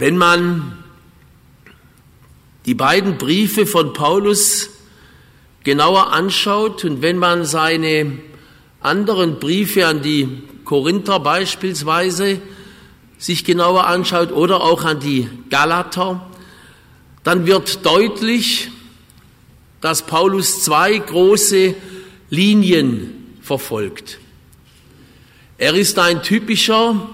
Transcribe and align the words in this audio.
Wenn 0.00 0.16
man 0.16 0.78
die 2.64 2.72
beiden 2.72 3.18
Briefe 3.18 3.66
von 3.66 3.92
Paulus 3.92 4.70
genauer 5.62 6.10
anschaut 6.10 6.86
und 6.86 7.02
wenn 7.02 7.18
man 7.18 7.44
seine 7.44 8.18
anderen 8.80 9.38
Briefe 9.38 9.86
an 9.86 10.00
die 10.00 10.42
Korinther 10.64 11.20
beispielsweise 11.20 12.40
sich 13.18 13.44
genauer 13.44 13.88
anschaut 13.88 14.32
oder 14.32 14.62
auch 14.62 14.86
an 14.86 15.00
die 15.00 15.28
Galater, 15.50 16.26
dann 17.22 17.46
wird 17.46 17.84
deutlich, 17.84 18.70
dass 19.82 20.06
Paulus 20.06 20.62
zwei 20.62 20.96
große 20.96 21.74
Linien 22.30 23.36
verfolgt. 23.42 24.18
Er 25.58 25.74
ist 25.74 25.98
ein 25.98 26.22
typischer 26.22 27.06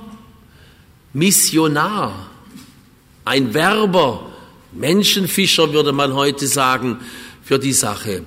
Missionar, 1.12 2.30
ein 3.26 3.52
Werber, 3.54 4.30
Menschenfischer 4.72 5.72
würde 5.72 5.92
man 5.92 6.14
heute 6.14 6.46
sagen, 6.46 6.98
für 7.42 7.58
die 7.58 7.72
Sache. 7.72 8.22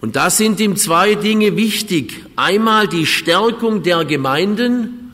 Und 0.00 0.16
da 0.16 0.28
sind 0.28 0.60
ihm 0.60 0.76
zwei 0.76 1.14
Dinge 1.14 1.56
wichtig. 1.56 2.24
Einmal 2.36 2.88
die 2.88 3.06
Stärkung 3.06 3.82
der 3.82 4.04
Gemeinden 4.04 5.12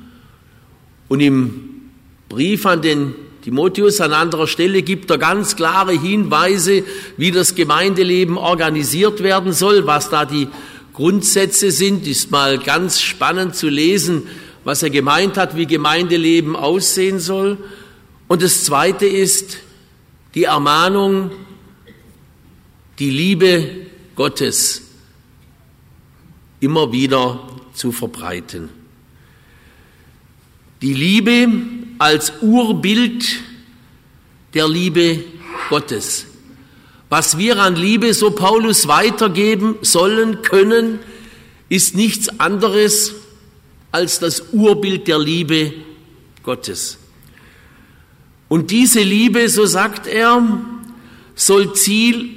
und 1.09 1.21
im 1.21 1.91
Brief 2.29 2.67
an 2.67 2.83
den 2.83 3.15
Timotheus 3.43 4.01
an 4.01 4.13
anderer 4.13 4.47
Stelle 4.47 4.83
gibt 4.83 5.11
er 5.11 5.19
ganz 5.19 5.55
klare 5.55 5.93
Hinweise, 5.93 6.83
wie 7.17 7.31
das 7.31 7.55
Gemeindeleben 7.55 8.39
organisiert 8.39 9.23
werden 9.23 9.53
soll, 9.53 9.87
was 9.87 10.09
da 10.09 10.25
die 10.25 10.49
Grundsätze 10.95 11.71
sind. 11.71 12.07
Ist 12.07 12.31
mal 12.31 12.59
ganz 12.59 13.01
spannend 13.03 13.55
zu 13.55 13.69
lesen, 13.69 14.23
was 14.65 14.83
er 14.83 14.91
gemeint 14.91 15.37
hat, 15.37 15.57
wie 15.57 15.67
Gemeindeleben 15.67 16.57
aussehen 16.57 17.21
soll. 17.21 17.59
Und 18.29 18.43
das 18.43 18.65
Zweite 18.65 19.07
ist 19.07 19.59
die 20.35 20.45
Ermahnung, 20.45 21.31
die 22.99 23.11
Liebe 23.11 23.87
Gottes 24.15 24.83
immer 26.61 26.93
wieder 26.93 27.47
zu 27.75 27.93
verbreiten. 27.93 28.71
Die 30.83 30.95
Liebe 30.95 31.49
als 31.99 32.33
Urbild 32.41 33.25
der 34.55 34.69
Liebe 34.69 35.25
Gottes. 35.69 36.27
Was 37.09 37.39
wir 37.39 37.59
an 37.59 37.77
Liebe, 37.77 38.13
so 38.15 38.31
Paulus, 38.31 38.89
weitergeben 38.89 39.77
sollen, 39.83 40.43
können, 40.43 40.99
ist 41.69 41.95
nichts 41.95 42.41
anderes 42.41 43.15
als 43.93 44.19
das 44.19 44.53
Urbild 44.53 45.07
der 45.07 45.19
Liebe 45.19 45.73
Gottes. 46.43 46.99
Und 48.49 48.71
diese 48.71 49.01
Liebe, 49.01 49.49
so 49.49 49.67
sagt 49.67 50.07
er, 50.07 50.43
soll 51.35 51.75
Ziel 51.75 52.31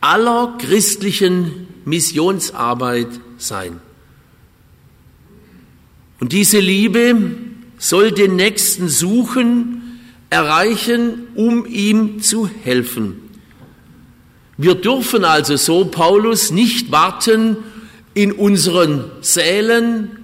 aller 0.00 0.56
christlichen 0.58 1.68
Missionsarbeit 1.84 3.08
sein. 3.36 3.80
Und 6.20 6.32
diese 6.32 6.58
Liebe 6.58 7.32
soll 7.78 8.12
den 8.12 8.36
Nächsten 8.36 8.88
suchen, 8.88 10.00
erreichen, 10.28 11.28
um 11.34 11.66
ihm 11.66 12.22
zu 12.22 12.48
helfen. 12.62 13.30
Wir 14.56 14.74
dürfen 14.74 15.24
also 15.24 15.56
so, 15.56 15.86
Paulus, 15.86 16.50
nicht 16.50 16.92
warten 16.92 17.56
in 18.12 18.32
unseren 18.32 19.10
Sälen, 19.22 20.18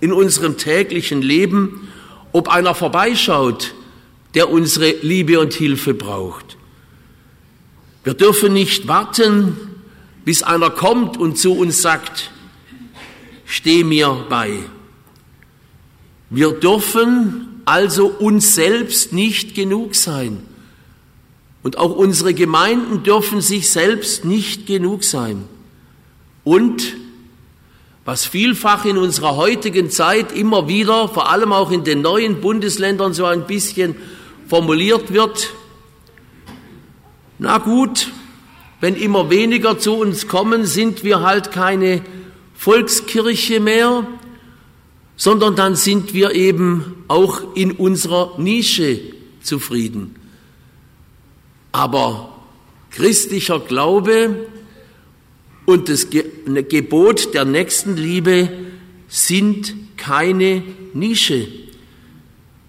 in 0.00 0.12
unserem 0.12 0.56
täglichen 0.56 1.22
Leben, 1.22 1.88
ob 2.32 2.48
einer 2.48 2.74
vorbeischaut, 2.74 3.74
der 4.34 4.50
unsere 4.50 4.90
Liebe 5.02 5.40
und 5.40 5.52
Hilfe 5.54 5.94
braucht. 5.94 6.56
Wir 8.04 8.14
dürfen 8.14 8.52
nicht 8.52 8.88
warten, 8.88 9.56
bis 10.24 10.42
einer 10.42 10.70
kommt 10.70 11.16
und 11.16 11.38
zu 11.38 11.52
uns 11.52 11.82
sagt, 11.82 12.30
steh 13.44 13.84
mir 13.84 14.26
bei. 14.28 14.58
Wir 16.30 16.52
dürfen 16.52 17.62
also 17.64 18.06
uns 18.06 18.54
selbst 18.54 19.12
nicht 19.12 19.54
genug 19.54 19.94
sein. 19.94 20.42
Und 21.62 21.76
auch 21.76 21.94
unsere 21.94 22.32
Gemeinden 22.32 23.02
dürfen 23.02 23.40
sich 23.40 23.70
selbst 23.70 24.24
nicht 24.24 24.66
genug 24.66 25.04
sein. 25.04 25.44
Und 26.44 26.96
was 28.04 28.24
vielfach 28.24 28.86
in 28.86 28.96
unserer 28.96 29.36
heutigen 29.36 29.90
Zeit 29.90 30.32
immer 30.32 30.68
wieder, 30.68 31.08
vor 31.08 31.28
allem 31.30 31.52
auch 31.52 31.70
in 31.70 31.84
den 31.84 32.00
neuen 32.00 32.40
Bundesländern 32.40 33.12
so 33.12 33.26
ein 33.26 33.46
bisschen 33.46 33.94
formuliert 34.50 35.12
wird, 35.12 35.54
na 37.38 37.58
gut, 37.58 38.10
wenn 38.80 38.96
immer 38.96 39.30
weniger 39.30 39.78
zu 39.78 39.94
uns 39.94 40.26
kommen, 40.26 40.66
sind 40.66 41.04
wir 41.04 41.20
halt 41.20 41.52
keine 41.52 42.02
Volkskirche 42.54 43.60
mehr, 43.60 44.06
sondern 45.16 45.54
dann 45.54 45.76
sind 45.76 46.14
wir 46.14 46.32
eben 46.34 47.04
auch 47.06 47.54
in 47.54 47.70
unserer 47.70 48.34
Nische 48.38 48.98
zufrieden. 49.40 50.16
Aber 51.70 52.36
christlicher 52.90 53.60
Glaube 53.60 54.48
und 55.64 55.88
das 55.88 56.08
Gebot 56.10 57.34
der 57.34 57.44
Nächstenliebe 57.44 58.50
sind 59.06 59.74
keine 59.96 60.64
Nische. 60.92 61.46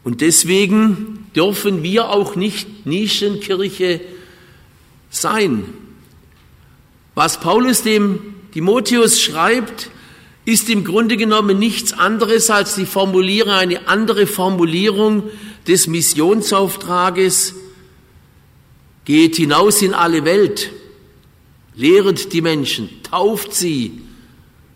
Und 0.04 0.22
deswegen 0.22 1.21
dürfen 1.36 1.84
wir 1.84 2.10
auch 2.10 2.36
nicht 2.36 2.86
Nischenkirche 2.86 4.02
sein. 5.10 5.66
Was 7.16 7.40
Paulus 7.40 7.84
dem 7.84 8.20
Timotheus 8.54 9.22
schreibt, 9.22 9.90
ist 10.46 10.70
im 10.70 10.84
Grunde 10.84 11.18
genommen 11.18 11.60
nichts 11.60 11.94
anderes 11.94 12.50
als 12.50 12.76
die 12.76 12.86
Formulierung, 12.86 13.54
eine 13.54 13.88
andere 13.88 14.28
Formulierung 14.28 15.24
des 15.68 15.88
Missionsauftrages. 15.88 17.56
Geht 19.06 19.36
hinaus 19.36 19.82
in 19.82 19.94
alle 19.94 20.26
Welt, 20.26 20.72
lehret 21.76 22.34
die 22.34 22.42
Menschen, 22.42 22.90
tauft 23.04 23.54
sie, 23.54 24.02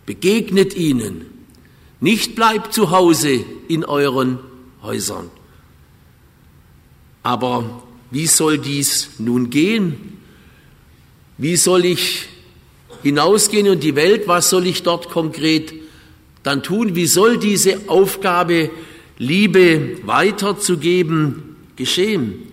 begegnet 0.04 0.74
ihnen. 0.74 1.26
Nicht 2.00 2.34
bleibt 2.34 2.72
zu 2.72 2.90
Hause 2.90 3.44
in 3.68 3.84
euren 3.84 4.38
Häusern. 4.82 5.30
Aber 7.26 7.82
wie 8.12 8.28
soll 8.28 8.56
dies 8.56 9.10
nun 9.18 9.50
gehen? 9.50 10.16
Wie 11.38 11.56
soll 11.56 11.84
ich 11.84 12.26
hinausgehen 13.02 13.66
in 13.66 13.80
die 13.80 13.96
Welt? 13.96 14.28
Was 14.28 14.48
soll 14.48 14.64
ich 14.64 14.84
dort 14.84 15.10
konkret 15.10 15.74
dann 16.44 16.62
tun? 16.62 16.94
Wie 16.94 17.08
soll 17.08 17.38
diese 17.38 17.80
Aufgabe, 17.88 18.70
Liebe 19.18 19.98
weiterzugeben, 20.04 21.56
geschehen? 21.74 22.44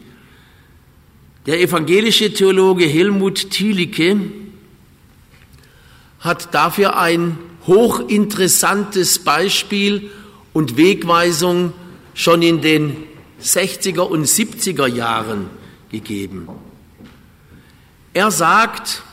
Der 1.46 1.62
evangelische 1.62 2.34
Theologe 2.34 2.86
Helmut 2.86 3.52
Thielicke 3.52 4.18
hat 6.20 6.52
dafür 6.56 6.98
ein 6.98 7.38
hochinteressantes 7.68 9.20
Beispiel 9.20 10.10
und 10.52 10.78
Wegweisung 10.78 11.74
schon 12.16 12.42
in 12.42 12.62
den 12.62 13.13
60er 13.44 14.02
und 14.02 14.26
70er 14.26 14.88
Jahren 14.88 15.50
gegeben. 15.92 16.48
Er 18.14 18.32
sagt, 18.32 19.04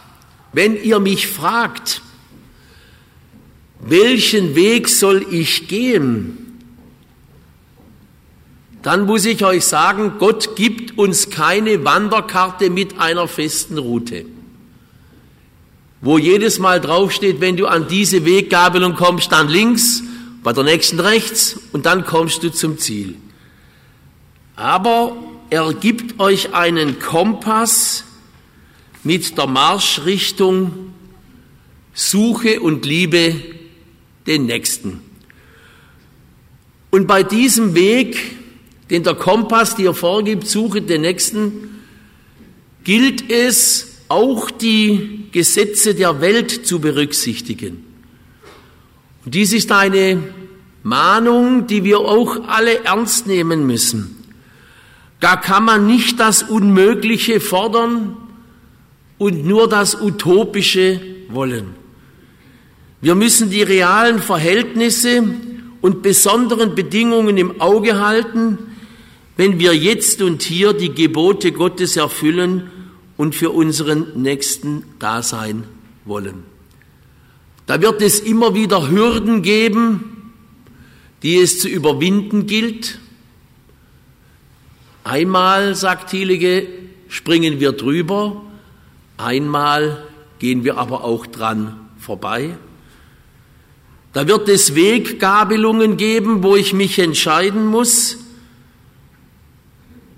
wenn 0.52 0.82
ihr 0.82 1.00
mich 1.00 1.26
fragt, 1.26 2.02
welchen 3.80 4.54
Weg 4.54 4.88
soll 4.88 5.26
ich 5.30 5.68
gehen, 5.68 6.58
dann 8.82 9.06
muss 9.06 9.24
ich 9.26 9.44
euch 9.44 9.64
sagen, 9.64 10.14
Gott 10.18 10.56
gibt 10.56 10.96
uns 10.98 11.30
keine 11.30 11.84
Wanderkarte 11.84 12.70
mit 12.70 12.98
einer 12.98 13.28
festen 13.28 13.78
Route, 13.78 14.24
wo 16.00 16.18
jedes 16.18 16.58
Mal 16.58 16.80
draufsteht, 16.80 17.40
wenn 17.40 17.56
du 17.56 17.66
an 17.66 17.88
diese 17.88 18.24
Weggabelung 18.24 18.94
kommst, 18.94 19.32
dann 19.32 19.48
links, 19.48 20.02
bei 20.42 20.52
der 20.54 20.64
nächsten 20.64 20.98
rechts 21.00 21.58
und 21.72 21.84
dann 21.84 22.04
kommst 22.04 22.42
du 22.42 22.50
zum 22.50 22.78
Ziel. 22.78 23.16
Aber 24.60 25.16
er 25.48 25.72
gibt 25.72 26.20
euch 26.20 26.52
einen 26.52 26.98
Kompass, 26.98 28.04
mit 29.02 29.38
der 29.38 29.46
Marschrichtung 29.46 30.92
Suche 31.94 32.60
und 32.60 32.84
Liebe 32.84 33.36
den 34.26 34.44
Nächsten. 34.44 35.00
Und 36.90 37.06
bei 37.06 37.22
diesem 37.22 37.74
Weg, 37.74 38.18
den 38.90 39.02
der 39.02 39.14
Kompass 39.14 39.76
dir 39.76 39.94
vorgibt, 39.94 40.46
Suche 40.46 40.82
den 40.82 41.00
Nächsten, 41.00 41.80
gilt 42.84 43.30
es 43.30 44.02
auch 44.08 44.50
die 44.50 45.28
Gesetze 45.32 45.94
der 45.94 46.20
Welt 46.20 46.66
zu 46.66 46.80
berücksichtigen. 46.80 47.82
Und 49.24 49.34
dies 49.34 49.54
ist 49.54 49.72
eine 49.72 50.22
Mahnung, 50.82 51.66
die 51.66 51.82
wir 51.82 52.00
auch 52.00 52.46
alle 52.46 52.84
ernst 52.84 53.26
nehmen 53.26 53.66
müssen. 53.66 54.19
Da 55.20 55.36
kann 55.36 55.64
man 55.64 55.86
nicht 55.86 56.18
das 56.18 56.42
Unmögliche 56.42 57.40
fordern 57.40 58.16
und 59.18 59.44
nur 59.46 59.68
das 59.68 60.00
Utopische 60.00 61.00
wollen. 61.28 61.74
Wir 63.02 63.14
müssen 63.14 63.50
die 63.50 63.62
realen 63.62 64.18
Verhältnisse 64.18 65.22
und 65.82 66.02
besonderen 66.02 66.74
Bedingungen 66.74 67.36
im 67.36 67.60
Auge 67.60 68.00
halten, 68.00 68.58
wenn 69.36 69.58
wir 69.58 69.74
jetzt 69.74 70.20
und 70.22 70.42
hier 70.42 70.72
die 70.72 70.92
Gebote 70.92 71.52
Gottes 71.52 71.96
erfüllen 71.96 72.70
und 73.16 73.34
für 73.34 73.50
unseren 73.50 74.22
Nächsten 74.22 74.84
da 74.98 75.22
sein 75.22 75.64
wollen. 76.04 76.44
Da 77.66 77.80
wird 77.80 78.02
es 78.02 78.20
immer 78.20 78.54
wieder 78.54 78.90
Hürden 78.90 79.42
geben, 79.42 80.32
die 81.22 81.36
es 81.36 81.60
zu 81.60 81.68
überwinden 81.68 82.46
gilt. 82.46 82.98
Einmal, 85.04 85.74
sagt 85.74 86.10
Thielige, 86.10 86.66
springen 87.08 87.58
wir 87.60 87.72
drüber, 87.72 88.42
einmal 89.16 90.04
gehen 90.38 90.64
wir 90.64 90.78
aber 90.78 91.04
auch 91.04 91.26
dran 91.26 91.88
vorbei. 91.98 92.56
Da 94.12 94.26
wird 94.26 94.48
es 94.48 94.74
Weggabelungen 94.74 95.96
geben, 95.96 96.42
wo 96.42 96.56
ich 96.56 96.72
mich 96.72 96.98
entscheiden 96.98 97.66
muss. 97.66 98.18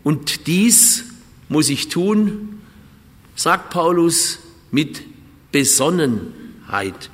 Und 0.02 0.46
dies 0.46 1.05
muss 1.49 1.69
ich 1.69 1.88
tun, 1.88 2.61
sagt 3.37 3.70
Paulus, 3.70 4.38
mit 4.70 5.02
Besonnenheit. 5.52 7.11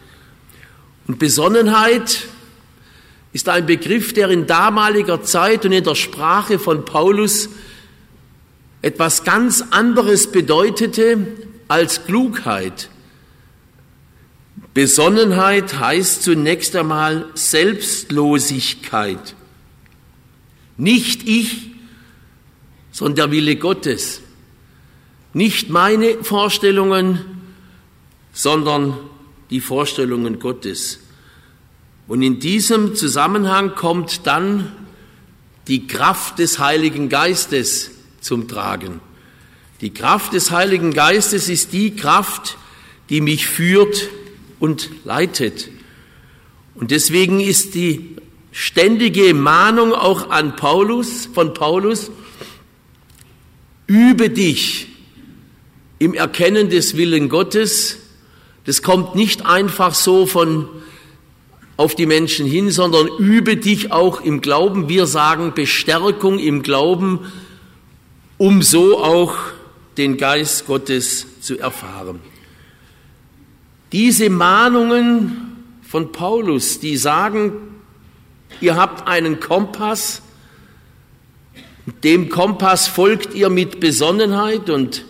Und 1.09 1.19
Besonnenheit 1.19 2.29
ist 3.33 3.49
ein 3.49 3.67
Begriff, 3.67 4.13
der 4.13 4.31
in 4.31 4.47
damaliger 4.47 5.23
Zeit 5.23 5.65
und 5.65 5.73
in 5.73 5.85
der 5.85 5.95
Sprache 5.95 6.59
von 6.59 6.85
Paulus 6.85 7.49
etwas 8.81 9.25
ganz 9.25 9.63
anderes 9.71 10.31
bedeutete 10.31 11.27
als 11.69 12.05
Klugheit. 12.05 12.91
Besonnenheit 14.75 15.79
heißt 15.79 16.23
zunächst 16.23 16.77
einmal 16.77 17.27
Selbstlosigkeit. 17.35 19.35
Nicht 20.77 21.29
ich, 21.29 21.71
sondern 22.93 23.17
der 23.17 23.31
Wille 23.33 23.57
Gottes. 23.57 24.23
Nicht 25.33 25.69
meine 25.69 26.23
Vorstellungen, 26.23 27.41
sondern 28.33 28.97
die 29.51 29.61
Vorstellungen 29.61 30.39
Gottes. 30.39 31.01
Und 32.09 32.23
in 32.23 32.41
diesem 32.41 32.95
Zusammenhang 32.97 33.75
kommt 33.75 34.27
dann 34.27 34.73
die 35.69 35.87
Kraft 35.87 36.39
des 36.39 36.59
Heiligen 36.59 37.11
Geistes 37.11 37.91
zum 38.23 38.49
Tragen. 38.49 39.01
Die 39.83 39.93
Kraft 39.93 40.33
des 40.33 40.51
Heiligen 40.51 40.95
Geistes 40.95 41.49
ist 41.51 41.75
die 41.75 41.95
Kraft, 41.95 42.57
die 43.11 43.21
mich 43.21 43.47
führt 43.47 44.09
und 44.59 44.89
leitet. 45.05 45.69
Und 46.75 46.91
deswegen 46.91 47.41
ist 47.41 47.75
die 47.75 48.17
ständige 48.53 49.35
Mahnung 49.35 49.93
auch 49.93 50.31
an 50.31 50.57
Paulus, 50.57 51.29
von 51.33 51.53
Paulus, 51.53 52.11
übe 53.87 54.31
dich 54.31 54.89
im 55.99 56.15
Erkennen 56.15 56.71
des 56.71 56.97
Willen 56.97 57.29
Gottes. 57.29 57.99
Das 58.65 58.83
kommt 58.83 59.15
nicht 59.15 59.45
einfach 59.45 59.95
so 59.95 60.27
von 60.27 60.69
auf 61.79 61.95
die 61.95 62.07
Menschen 62.07 62.45
hin, 62.45 62.73
sondern 62.73 63.07
übe 63.19 63.57
dich 63.57 63.93
auch 63.93 64.21
im 64.21 64.41
Glauben. 64.41 64.89
Wir 64.89 65.07
sagen 65.07 65.55
Bestärkung 65.55 66.41
im 66.41 66.63
Glauben, 66.63 67.21
um 68.37 68.63
so 68.63 68.99
auch 68.99 69.37
den 69.97 70.17
Geist 70.17 70.67
Gottes 70.67 71.41
zu 71.41 71.57
erfahren. 71.57 72.19
Diese 73.93 74.29
Mahnungen 74.29 75.57
von 75.83 76.11
Paulus, 76.11 76.81
die 76.81 76.97
sagen, 76.97 77.53
ihr 78.61 78.75
habt 78.75 79.07
einen 79.07 79.39
Kompass, 79.39 80.23
dem 82.03 82.29
Kompass 82.29 82.89
folgt 82.89 83.35
ihr 83.35 83.51
mit 83.51 83.79
Besonnenheit 83.79 84.69
und 84.69 85.05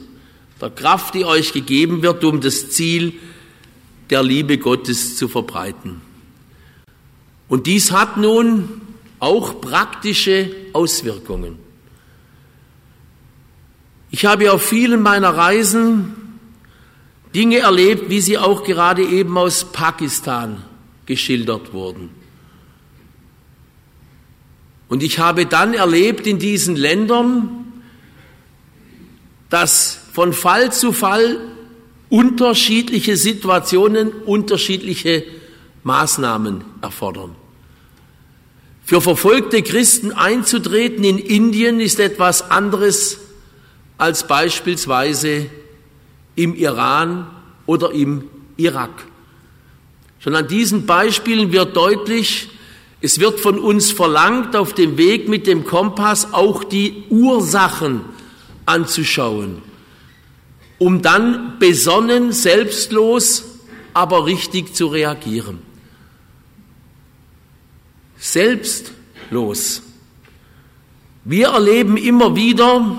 der 0.61 0.69
Kraft, 0.69 1.15
die 1.15 1.25
euch 1.25 1.55
gegeben 1.55 2.03
wird, 2.03 2.23
um 2.25 2.43
das 2.43 2.69
Ziel 2.69 3.15
der 4.11 4.23
Liebe 4.23 4.59
Gottes 4.59 5.17
zu 5.17 5.29
verbreiten. 5.29 6.08
Und 7.49 7.67
dies 7.67 7.93
hat 7.93 8.17
nun 8.17 8.81
auch 9.19 9.61
praktische 9.61 10.51
Auswirkungen. 10.73 11.59
Ich 14.11 14.25
habe 14.25 14.53
auf 14.53 14.63
vielen 14.63 15.03
meiner 15.03 15.31
Reisen 15.31 16.15
Dinge 17.35 17.59
erlebt, 17.59 18.09
wie 18.09 18.21
sie 18.21 18.39
auch 18.39 18.65
gerade 18.65 19.03
eben 19.03 19.37
aus 19.37 19.65
Pakistan 19.65 20.65
geschildert 21.07 21.73
wurden. 21.73 22.11
Und 24.89 25.03
ich 25.03 25.19
habe 25.19 25.45
dann 25.45 25.75
erlebt 25.75 26.27
in 26.27 26.39
diesen 26.39 26.75
Ländern, 26.75 27.83
dass 29.51 29.99
von 30.13 30.33
Fall 30.33 30.73
zu 30.73 30.93
Fall 30.93 31.39
unterschiedliche 32.09 33.19
Situationen 33.19 34.11
unterschiedliche 34.11 35.25
Maßnahmen 35.85 36.65
erfordern. 36.81 37.35
Für 38.85 39.01
verfolgte 39.01 39.63
Christen 39.63 40.13
einzutreten 40.13 41.05
in 41.05 41.19
Indien 41.19 41.79
ist 41.79 42.01
etwas 42.01 42.51
anderes 42.51 43.19
als 43.99 44.27
beispielsweise 44.27 45.47
im 46.37 46.55
Iran 46.55 47.27
oder 47.67 47.93
im 47.93 48.25
Irak. 48.57 49.05
Schon 50.21 50.35
an 50.35 50.49
diesen 50.49 50.87
Beispielen 50.87 51.53
wird 51.53 51.77
deutlich, 51.77 52.49
es 53.01 53.21
wird 53.21 53.41
von 53.41 53.59
uns 53.59 53.93
verlangt, 53.93 54.57
auf 54.57 54.73
dem 54.73 54.97
Weg 54.97 55.29
mit 55.29 55.47
dem 55.47 55.65
Kompass 55.65 56.33
auch 56.33 56.65
die 56.65 57.05
Ursachen 57.11 58.01
anzuschauen, 58.67 59.63
um 60.79 61.03
dann 61.03 61.59
besonnen, 61.59 62.33
selbstlos, 62.33 63.45
aber 63.93 64.27
richtig 64.27 64.75
zu 64.75 64.87
reagieren. 64.87 65.68
Selbstlos. 68.19 69.83
Wir 71.25 71.49
erleben 71.49 71.97
immer 71.97 72.35
wieder, 72.37 72.97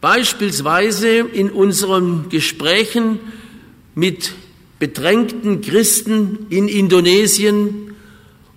beispielsweise 0.00 1.18
in 1.18 1.50
unseren 1.50 2.28
Gesprächen 2.28 3.18
mit 3.94 4.32
bedrängten 4.78 5.62
Christen 5.62 6.46
in 6.50 6.68
Indonesien 6.68 7.94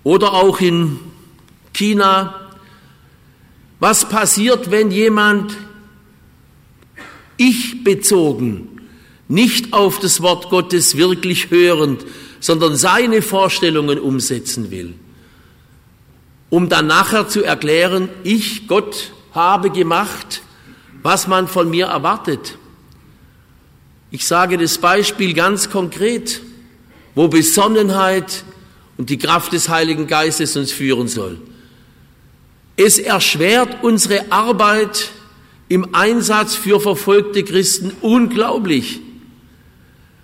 oder 0.04 0.34
auch 0.34 0.60
in 0.60 1.00
China, 1.74 2.52
was 3.80 4.10
passiert, 4.10 4.72
wenn 4.72 4.92
jemand 4.92 5.56
ich 7.38 7.84
bezogen, 7.86 8.68
nicht 9.30 9.72
auf 9.72 10.00
das 10.00 10.22
Wort 10.22 10.50
Gottes 10.50 10.98
wirklich 10.98 11.50
hörend, 11.52 12.06
sondern 12.42 12.76
seine 12.76 13.22
Vorstellungen 13.22 14.00
umsetzen 14.00 14.72
will, 14.72 14.96
um 16.50 16.70
dann 16.70 16.88
nachher 16.88 17.28
zu 17.28 17.44
erklären, 17.44 18.10
ich, 18.24 18.68
Gott, 18.68 19.12
habe 19.34 19.70
gemacht, 19.70 20.42
was 21.04 21.28
man 21.28 21.48
von 21.48 21.70
mir 21.70 21.88
erwartet. 21.88 22.58
Ich 24.12 24.26
sage 24.26 24.58
das 24.58 24.80
Beispiel 24.80 25.34
ganz 25.34 25.70
konkret, 25.70 26.42
wo 27.16 27.28
Besonnenheit 27.28 28.44
und 28.98 29.10
die 29.10 29.18
Kraft 29.18 29.54
des 29.54 29.70
Heiligen 29.70 30.08
Geistes 30.08 30.58
uns 30.58 30.72
führen 30.72 31.08
soll. 31.08 31.40
Es 32.76 32.98
erschwert 32.98 33.84
unsere 33.84 34.32
Arbeit 34.32 35.12
im 35.68 35.94
Einsatz 35.94 36.56
für 36.56 36.80
verfolgte 36.80 37.44
Christen 37.44 37.92
unglaublich. 38.02 39.02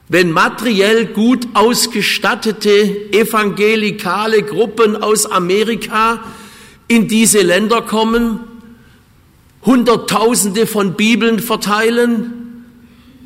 Wenn 0.07 0.31
materiell 0.31 1.07
gut 1.07 1.47
ausgestattete 1.53 3.11
evangelikale 3.11 4.43
Gruppen 4.43 4.95
aus 4.95 5.25
Amerika 5.25 6.23
in 6.87 7.07
diese 7.07 7.41
Länder 7.41 7.81
kommen, 7.81 8.39
Hunderttausende 9.65 10.67
von 10.67 10.93
Bibeln 10.93 11.39
verteilen 11.39 12.65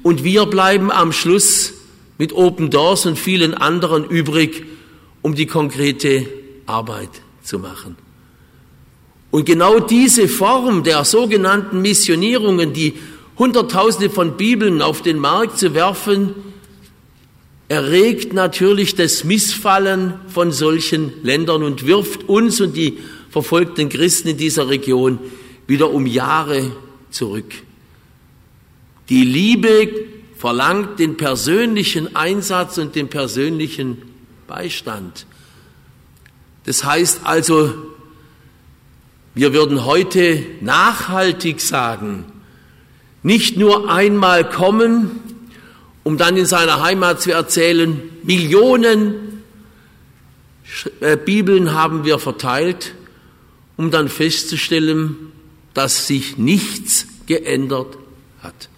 und 0.04 0.24
wir 0.24 0.46
bleiben 0.46 0.90
am 0.90 1.12
Schluss 1.12 1.74
mit 2.18 2.32
Open 2.32 2.70
Doors 2.70 3.06
und 3.06 3.20
vielen 3.20 3.54
anderen 3.54 4.06
übrig, 4.06 4.64
um 5.22 5.36
die 5.36 5.48
konkrete 5.48 6.28
Arbeit 6.66 7.10
zu 7.44 7.60
machen. 7.60 7.98
Und 9.32 9.46
genau 9.46 9.80
diese 9.80 10.30
Form 10.30 10.84
der 10.84 11.04
sogenannten 11.04 11.82
Missionierungen, 11.82 12.72
die 12.72 12.94
Hunderttausende 13.38 14.10
von 14.10 14.38
Bibeln 14.38 14.82
auf 14.82 15.02
den 15.02 15.20
Markt 15.20 15.60
zu 15.60 15.74
werfen, 15.74 16.36
erregt 17.70 18.34
natürlich 18.34 18.96
das 18.96 19.24
Missfallen 19.24 20.16
von 20.28 20.52
solchen 20.52 21.24
Ländern 21.24 21.64
und 21.64 21.86
wirft 21.86 22.28
uns 22.28 22.60
und 22.60 22.76
die 22.76 22.98
verfolgten 23.30 23.90
Christen 23.90 24.30
in 24.30 24.38
dieser 24.38 24.70
Region 24.70 25.20
wieder 25.68 25.92
um 25.92 26.08
Jahre 26.08 26.72
zurück. 27.12 27.54
Die 29.10 29.24
Liebe 29.24 29.88
verlangt 30.36 31.00
den 31.00 31.16
persönlichen 31.16 32.16
Einsatz 32.16 32.80
und 32.80 32.96
den 32.96 33.08
persönlichen 33.08 33.98
Beistand. 34.48 35.28
Das 36.66 36.84
heißt 36.84 37.22
also, 37.24 37.74
wir 39.36 39.54
würden 39.54 39.86
heute 39.86 40.44
nachhaltig 40.62 41.62
sagen, 41.62 42.26
nicht 43.22 43.58
nur 43.58 43.92
einmal 43.92 44.50
kommen, 44.50 45.29
um 46.10 46.18
dann 46.18 46.38
in 46.38 46.48
seiner 46.48 46.82
Heimat 46.82 47.22
zu 47.22 47.32
erzählen, 47.32 48.02
Millionen 48.24 49.44
äh, 51.02 51.16
Bibeln 51.18 51.74
haben 51.74 52.04
wir 52.04 52.18
verteilt, 52.18 52.96
um 53.78 53.92
dann 53.92 54.10
festzustellen, 54.10 55.32
dass 55.76 56.08
sich 56.08 56.40
nichts 56.40 57.06
geändert 57.28 57.96
hat. 58.42 58.70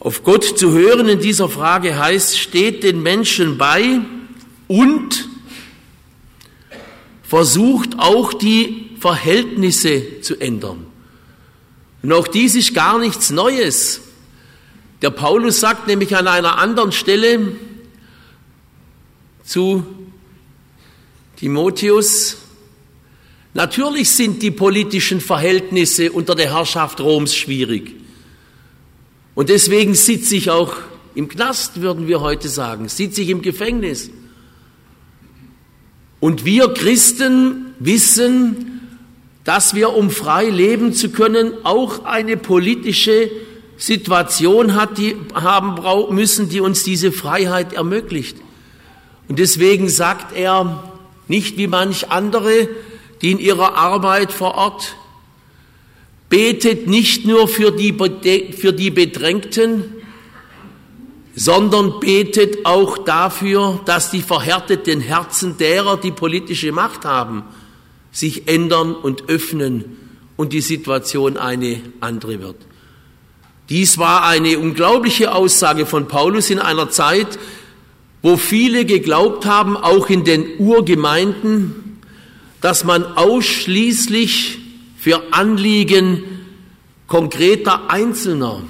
Auf 0.00 0.22
Gott 0.22 0.44
zu 0.44 0.72
hören 0.72 1.08
in 1.08 1.20
dieser 1.20 1.48
Frage 1.48 1.98
heißt, 1.98 2.38
steht 2.38 2.82
den 2.82 3.02
Menschen 3.02 3.56
bei 3.56 4.02
und 4.68 5.30
versucht 7.22 7.98
auch 7.98 8.34
die 8.34 8.90
Verhältnisse 9.00 10.20
zu 10.20 10.38
ändern. 10.38 10.84
Und 12.02 12.12
auch 12.12 12.28
dies 12.28 12.54
ist 12.54 12.74
gar 12.74 12.98
nichts 12.98 13.30
Neues. 13.30 14.02
Der 15.02 15.10
Paulus 15.10 15.58
sagt 15.58 15.88
nämlich 15.88 16.16
an 16.16 16.28
einer 16.28 16.58
anderen 16.58 16.92
Stelle 16.92 17.56
zu 19.44 19.84
Timotheus, 21.36 22.36
natürlich 23.52 24.10
sind 24.10 24.42
die 24.42 24.52
politischen 24.52 25.20
Verhältnisse 25.20 26.12
unter 26.12 26.36
der 26.36 26.54
Herrschaft 26.54 27.00
Roms 27.00 27.34
schwierig. 27.34 27.96
Und 29.34 29.48
deswegen 29.48 29.96
sitze 29.96 30.36
ich 30.36 30.50
auch 30.50 30.76
im 31.16 31.26
Knast, 31.26 31.80
würden 31.80 32.06
wir 32.06 32.20
heute 32.20 32.48
sagen, 32.48 32.88
sitze 32.88 33.22
ich 33.22 33.30
im 33.30 33.42
Gefängnis. 33.42 34.10
Und 36.20 36.44
wir 36.44 36.72
Christen 36.74 37.74
wissen, 37.80 38.80
dass 39.42 39.74
wir, 39.74 39.94
um 39.94 40.10
frei 40.10 40.48
leben 40.48 40.92
zu 40.92 41.10
können, 41.10 41.52
auch 41.64 42.04
eine 42.04 42.36
politische 42.36 43.28
Situation 43.76 44.74
hat, 44.74 44.98
die 44.98 45.16
haben 45.34 46.14
müssen, 46.14 46.48
die 46.48 46.60
uns 46.60 46.84
diese 46.84 47.12
Freiheit 47.12 47.72
ermöglicht. 47.72 48.36
Und 49.28 49.38
deswegen 49.38 49.88
sagt 49.88 50.36
er, 50.36 50.82
nicht 51.28 51.56
wie 51.56 51.66
manch 51.66 52.10
andere, 52.10 52.68
die 53.22 53.32
in 53.32 53.38
ihrer 53.38 53.76
Arbeit 53.76 54.32
vor 54.32 54.54
Ort 54.54 54.96
Betet 56.32 56.86
nicht 56.86 57.26
nur 57.26 57.46
für 57.46 57.70
die, 57.70 57.92
für 58.56 58.72
die 58.72 58.90
Bedrängten, 58.90 59.84
sondern 61.34 62.00
betet 62.00 62.64
auch 62.64 62.96
dafür, 62.96 63.82
dass 63.84 64.10
die 64.10 64.22
verhärteten 64.22 65.02
Herzen 65.02 65.58
derer, 65.58 65.98
die 65.98 66.10
politische 66.10 66.72
Macht 66.72 67.04
haben, 67.04 67.42
sich 68.12 68.48
ändern 68.48 68.94
und 68.94 69.28
öffnen 69.28 69.98
und 70.38 70.54
die 70.54 70.62
Situation 70.62 71.36
eine 71.36 71.82
andere 72.00 72.40
wird. 72.40 72.56
Dies 73.72 73.96
war 73.96 74.26
eine 74.26 74.58
unglaubliche 74.58 75.34
Aussage 75.34 75.86
von 75.86 76.06
Paulus 76.06 76.50
in 76.50 76.58
einer 76.58 76.90
Zeit, 76.90 77.38
wo 78.20 78.36
viele 78.36 78.84
geglaubt 78.84 79.46
haben, 79.46 79.78
auch 79.78 80.10
in 80.10 80.24
den 80.24 80.58
Urgemeinden, 80.58 81.98
dass 82.60 82.84
man 82.84 83.02
ausschließlich 83.02 84.58
für 84.98 85.22
Anliegen 85.32 86.22
konkreter 87.06 87.88
Einzelner 87.88 88.62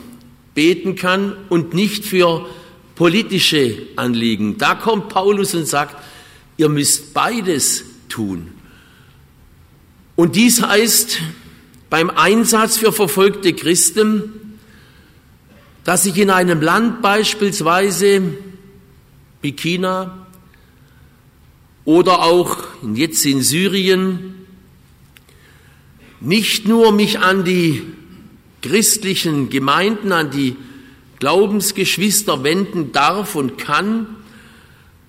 beten 0.54 0.94
kann 0.94 1.36
und 1.48 1.74
nicht 1.74 2.04
für 2.04 2.46
politische 2.94 3.78
Anliegen. 3.96 4.56
Da 4.56 4.76
kommt 4.76 5.08
Paulus 5.08 5.52
und 5.56 5.66
sagt, 5.66 5.96
ihr 6.58 6.68
müsst 6.68 7.12
beides 7.12 7.82
tun. 8.08 8.52
Und 10.14 10.36
dies 10.36 10.62
heißt 10.62 11.18
beim 11.90 12.08
Einsatz 12.08 12.78
für 12.78 12.92
verfolgte 12.92 13.52
Christen, 13.52 14.38
dass 15.84 16.06
ich 16.06 16.16
in 16.18 16.30
einem 16.30 16.60
Land 16.60 17.02
beispielsweise 17.02 18.22
wie 19.40 19.52
China 19.52 20.26
oder 21.84 22.22
auch 22.22 22.58
jetzt 22.94 23.26
in 23.26 23.42
Syrien 23.42 24.34
nicht 26.20 26.68
nur 26.68 26.92
mich 26.92 27.18
an 27.18 27.44
die 27.44 27.82
christlichen 28.62 29.50
Gemeinden, 29.50 30.12
an 30.12 30.30
die 30.30 30.56
Glaubensgeschwister 31.18 32.44
wenden 32.44 32.92
darf 32.92 33.34
und 33.34 33.58
kann, 33.58 34.06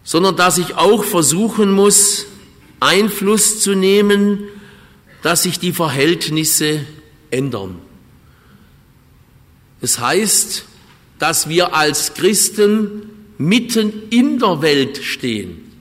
sondern 0.04 0.36
dass 0.36 0.58
ich 0.58 0.76
auch 0.76 1.04
versuchen 1.04 1.72
muss, 1.72 2.26
Einfluss 2.80 3.62
zu 3.62 3.76
nehmen, 3.76 4.44
dass 5.22 5.44
sich 5.44 5.60
die 5.60 5.72
Verhältnisse 5.72 6.86
ändern. 7.30 7.78
Das 9.84 10.00
heißt, 10.00 10.64
dass 11.20 11.50
wir 11.50 11.76
als 11.76 12.14
Christen 12.14 13.02
mitten 13.38 13.92
in 14.12 14.40
der 14.40 14.62
Welt 14.62 15.04
stehen 15.04 15.74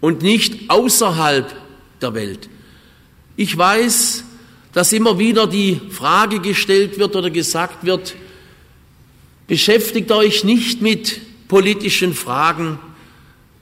und 0.00 0.22
nicht 0.22 0.70
außerhalb 0.70 1.54
der 2.00 2.14
Welt. 2.14 2.48
Ich 3.36 3.54
weiß, 3.54 4.24
dass 4.72 4.94
immer 4.94 5.18
wieder 5.18 5.46
die 5.46 5.78
Frage 5.90 6.40
gestellt 6.40 6.98
wird 6.98 7.14
oder 7.14 7.28
gesagt 7.28 7.84
wird, 7.84 8.14
beschäftigt 9.46 10.10
euch 10.10 10.42
nicht 10.42 10.80
mit 10.80 11.20
politischen 11.48 12.14
Fragen, 12.14 12.78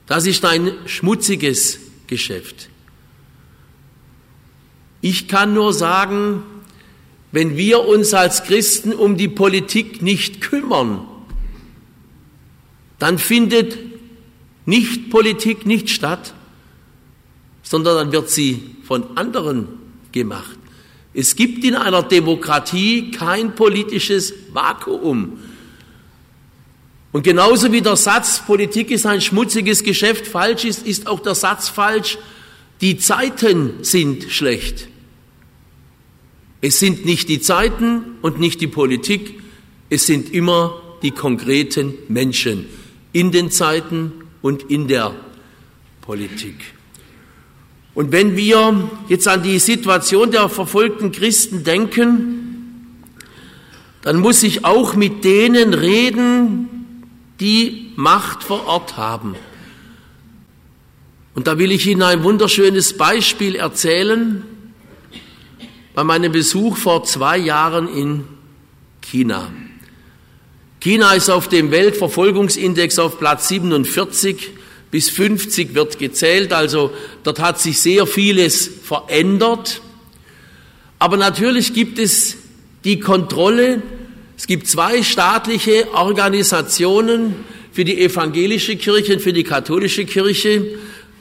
das 0.05 0.27
ist 0.27 0.45
ein 0.45 0.71
schmutziges 0.85 1.77
Geschäft. 2.07 2.69
Ich 5.01 5.27
kann 5.27 5.53
nur 5.53 5.73
sagen, 5.73 6.41
wenn 7.31 7.55
wir 7.55 7.85
uns 7.85 8.13
als 8.13 8.43
Christen 8.43 8.93
um 8.93 9.17
die 9.17 9.27
Politik 9.27 10.01
nicht 10.01 10.41
kümmern, 10.41 11.07
dann 12.99 13.17
findet 13.17 13.77
nicht 14.65 15.09
Politik 15.09 15.65
nicht 15.65 15.89
statt, 15.89 16.33
sondern 17.63 17.95
dann 17.95 18.11
wird 18.11 18.29
sie 18.29 18.75
von 18.83 19.17
anderen 19.17 19.67
gemacht. 20.11 20.57
Es 21.13 21.35
gibt 21.35 21.63
in 21.63 21.75
einer 21.75 22.03
Demokratie 22.03 23.11
kein 23.11 23.55
politisches 23.55 24.33
Vakuum. 24.53 25.39
Und 27.11 27.23
genauso 27.23 27.71
wie 27.71 27.81
der 27.81 27.97
Satz, 27.97 28.41
Politik 28.45 28.91
ist 28.91 29.05
ein 29.05 29.19
schmutziges 29.19 29.83
Geschäft, 29.83 30.27
falsch 30.27 30.63
ist, 30.63 30.87
ist 30.87 31.07
auch 31.07 31.19
der 31.19 31.35
Satz 31.35 31.67
falsch, 31.67 32.17
die 32.79 32.97
Zeiten 32.97 33.83
sind 33.83 34.31
schlecht. 34.31 34.87
Es 36.61 36.79
sind 36.79 37.05
nicht 37.05 37.27
die 37.27 37.41
Zeiten 37.41 38.03
und 38.21 38.39
nicht 38.39 38.61
die 38.61 38.67
Politik, 38.67 39.41
es 39.89 40.05
sind 40.05 40.31
immer 40.31 40.79
die 41.01 41.11
konkreten 41.11 41.95
Menschen 42.07 42.67
in 43.13 43.31
den 43.31 43.49
Zeiten 43.49 44.13
und 44.43 44.69
in 44.69 44.87
der 44.87 45.15
Politik. 46.01 46.55
Und 47.95 48.11
wenn 48.11 48.37
wir 48.37 48.89
jetzt 49.09 49.27
an 49.27 49.43
die 49.43 49.59
Situation 49.59 50.31
der 50.31 50.47
verfolgten 50.49 51.11
Christen 51.11 51.63
denken, 51.63 52.37
dann 54.03 54.19
muss 54.19 54.43
ich 54.43 54.63
auch 54.63 54.95
mit 54.95 55.23
denen 55.23 55.73
reden, 55.73 56.69
die 57.39 57.91
Macht 57.95 58.43
vor 58.43 58.67
Ort 58.67 58.97
haben. 58.97 59.35
Und 61.33 61.47
da 61.47 61.57
will 61.57 61.71
ich 61.71 61.87
Ihnen 61.87 62.03
ein 62.03 62.23
wunderschönes 62.23 62.97
Beispiel 62.97 63.55
erzählen 63.55 64.43
bei 65.93 66.03
meinem 66.03 66.31
Besuch 66.31 66.77
vor 66.77 67.03
zwei 67.03 67.37
Jahren 67.37 67.87
in 67.93 68.23
China. 69.01 69.51
China 70.79 71.13
ist 71.13 71.29
auf 71.29 71.47
dem 71.47 71.69
Weltverfolgungsindex 71.71 72.97
auf 72.97 73.19
Platz 73.19 73.47
47 73.49 74.51
bis 74.89 75.09
50 75.09 75.73
wird 75.73 75.99
gezählt, 75.99 76.51
also 76.51 76.91
dort 77.23 77.39
hat 77.39 77.59
sich 77.59 77.79
sehr 77.79 78.05
vieles 78.05 78.69
verändert. 78.83 79.81
Aber 80.99 81.17
natürlich 81.17 81.73
gibt 81.73 81.97
es 81.97 82.37
die 82.83 82.99
Kontrolle. 82.99 83.81
Es 84.37 84.47
gibt 84.47 84.67
zwei 84.67 85.01
staatliche 85.01 85.93
Organisationen 85.93 87.35
für 87.71 87.85
die 87.85 88.01
evangelische 88.01 88.75
Kirche 88.75 89.13
und 89.13 89.21
für 89.21 89.33
die 89.33 89.43
katholische 89.43 90.05
Kirche, 90.05 90.65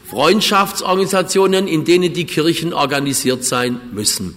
Freundschaftsorganisationen, 0.08 1.68
in 1.68 1.84
denen 1.84 2.12
die 2.12 2.24
Kirchen 2.24 2.72
organisiert 2.72 3.44
sein 3.44 3.80
müssen. 3.92 4.34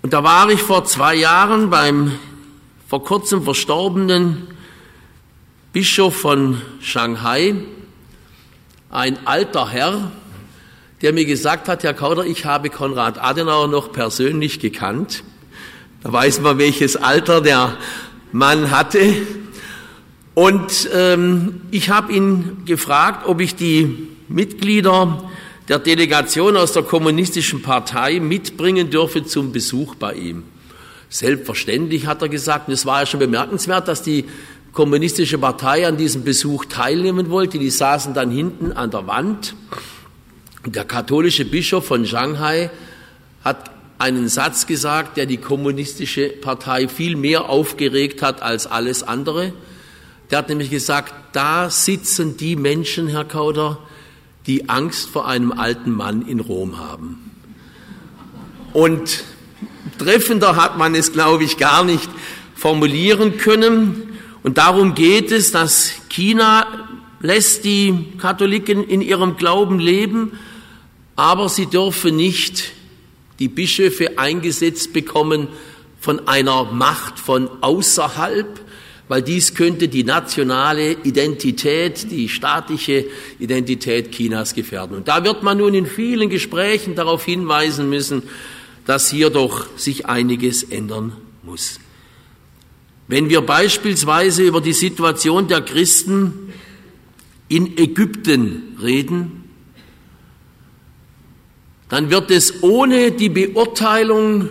Und 0.00 0.12
da 0.12 0.22
war 0.22 0.48
ich 0.48 0.62
vor 0.62 0.84
zwei 0.84 1.16
Jahren 1.16 1.70
beim 1.70 2.12
vor 2.86 3.02
kurzem 3.02 3.42
verstorbenen 3.42 4.46
Bischof 5.72 6.14
von 6.14 6.62
Shanghai, 6.80 7.56
ein 8.90 9.26
alter 9.26 9.68
Herr, 9.68 10.12
der 11.02 11.12
mir 11.12 11.24
gesagt 11.24 11.68
hat, 11.68 11.82
Herr 11.82 11.94
Kauder, 11.94 12.24
ich 12.24 12.44
habe 12.44 12.70
Konrad 12.70 13.20
Adenauer 13.20 13.66
noch 13.66 13.90
persönlich 13.90 14.60
gekannt. 14.60 15.24
Da 16.04 16.12
weiß 16.12 16.42
man, 16.42 16.58
welches 16.58 16.96
Alter 16.96 17.40
der 17.40 17.76
Mann 18.30 18.70
hatte. 18.70 19.14
Und 20.34 20.88
ähm, 20.94 21.62
ich 21.72 21.90
habe 21.90 22.12
ihn 22.12 22.62
gefragt, 22.66 23.26
ob 23.26 23.40
ich 23.40 23.56
die 23.56 24.08
Mitglieder 24.28 25.28
der 25.68 25.78
Delegation 25.78 26.56
aus 26.56 26.72
der 26.72 26.82
Kommunistischen 26.82 27.62
Partei 27.62 28.20
mitbringen 28.20 28.90
dürfe 28.90 29.24
zum 29.24 29.52
Besuch 29.52 29.94
bei 29.96 30.14
ihm. 30.14 30.44
Selbstverständlich 31.10 32.06
hat 32.06 32.22
er 32.22 32.28
gesagt, 32.28 32.68
und 32.68 32.74
es 32.74 32.86
war 32.86 33.00
ja 33.00 33.06
schon 33.06 33.20
bemerkenswert, 33.20 33.88
dass 33.88 34.02
die 34.02 34.24
Kommunistische 34.72 35.38
Partei 35.38 35.86
an 35.86 35.96
diesem 35.96 36.24
Besuch 36.24 36.66
teilnehmen 36.66 37.30
wollte. 37.30 37.58
Die 37.58 37.70
saßen 37.70 38.14
dann 38.14 38.30
hinten 38.30 38.72
an 38.72 38.90
der 38.90 39.06
Wand. 39.06 39.54
Der 40.64 40.84
katholische 40.84 41.44
Bischof 41.44 41.86
von 41.86 42.06
Shanghai 42.06 42.70
hat 43.42 43.70
einen 43.98 44.28
Satz 44.28 44.66
gesagt, 44.66 45.16
der 45.16 45.26
die 45.26 45.38
kommunistische 45.38 46.28
Partei 46.28 46.86
viel 46.88 47.16
mehr 47.16 47.48
aufgeregt 47.48 48.22
hat 48.22 48.42
als 48.42 48.66
alles 48.66 49.02
andere. 49.02 49.52
Der 50.30 50.38
hat 50.38 50.48
nämlich 50.48 50.70
gesagt, 50.70 51.14
da 51.32 51.70
sitzen 51.70 52.36
die 52.36 52.54
Menschen, 52.54 53.08
Herr 53.08 53.24
Kauder, 53.24 53.78
die 54.46 54.68
Angst 54.68 55.08
vor 55.08 55.28
einem 55.28 55.52
alten 55.52 55.90
Mann 55.90 56.22
in 56.22 56.40
Rom 56.40 56.78
haben. 56.78 57.30
Und 58.72 59.24
treffender 59.98 60.56
hat 60.56 60.78
man 60.78 60.94
es, 60.94 61.12
glaube 61.12 61.44
ich, 61.44 61.56
gar 61.56 61.84
nicht 61.84 62.08
formulieren 62.54 63.38
können. 63.38 64.18
Und 64.42 64.58
darum 64.58 64.94
geht 64.94 65.32
es, 65.32 65.50
dass 65.50 65.92
China 66.08 66.66
lässt 67.20 67.64
die 67.64 68.12
Katholiken 68.18 68.84
in 68.84 69.00
ihrem 69.00 69.36
Glauben 69.36 69.78
leben, 69.80 70.38
aber 71.16 71.48
sie 71.48 71.66
dürfen 71.66 72.16
nicht 72.16 72.72
die 73.38 73.48
Bischöfe 73.48 74.18
eingesetzt 74.18 74.92
bekommen 74.92 75.48
von 76.00 76.28
einer 76.28 76.64
Macht 76.64 77.18
von 77.18 77.48
außerhalb, 77.60 78.60
weil 79.08 79.22
dies 79.22 79.54
könnte 79.54 79.88
die 79.88 80.04
nationale 80.04 80.92
Identität, 80.92 82.10
die 82.10 82.28
staatliche 82.28 83.06
Identität 83.38 84.12
Chinas 84.12 84.54
gefährden. 84.54 84.96
Und 84.96 85.08
da 85.08 85.24
wird 85.24 85.42
man 85.42 85.58
nun 85.58 85.74
in 85.74 85.86
vielen 85.86 86.28
Gesprächen 86.28 86.94
darauf 86.94 87.24
hinweisen 87.24 87.88
müssen, 87.88 88.22
dass 88.84 89.10
hier 89.10 89.30
doch 89.30 89.66
sich 89.76 90.06
einiges 90.06 90.62
ändern 90.62 91.16
muss. 91.42 91.80
Wenn 93.06 93.30
wir 93.30 93.40
beispielsweise 93.40 94.42
über 94.42 94.60
die 94.60 94.74
Situation 94.74 95.48
der 95.48 95.62
Christen 95.62 96.52
in 97.48 97.78
Ägypten 97.78 98.76
reden, 98.82 99.44
dann 101.88 102.10
wird 102.10 102.30
es 102.30 102.62
ohne 102.62 103.12
die 103.12 103.30
Beurteilung 103.30 104.50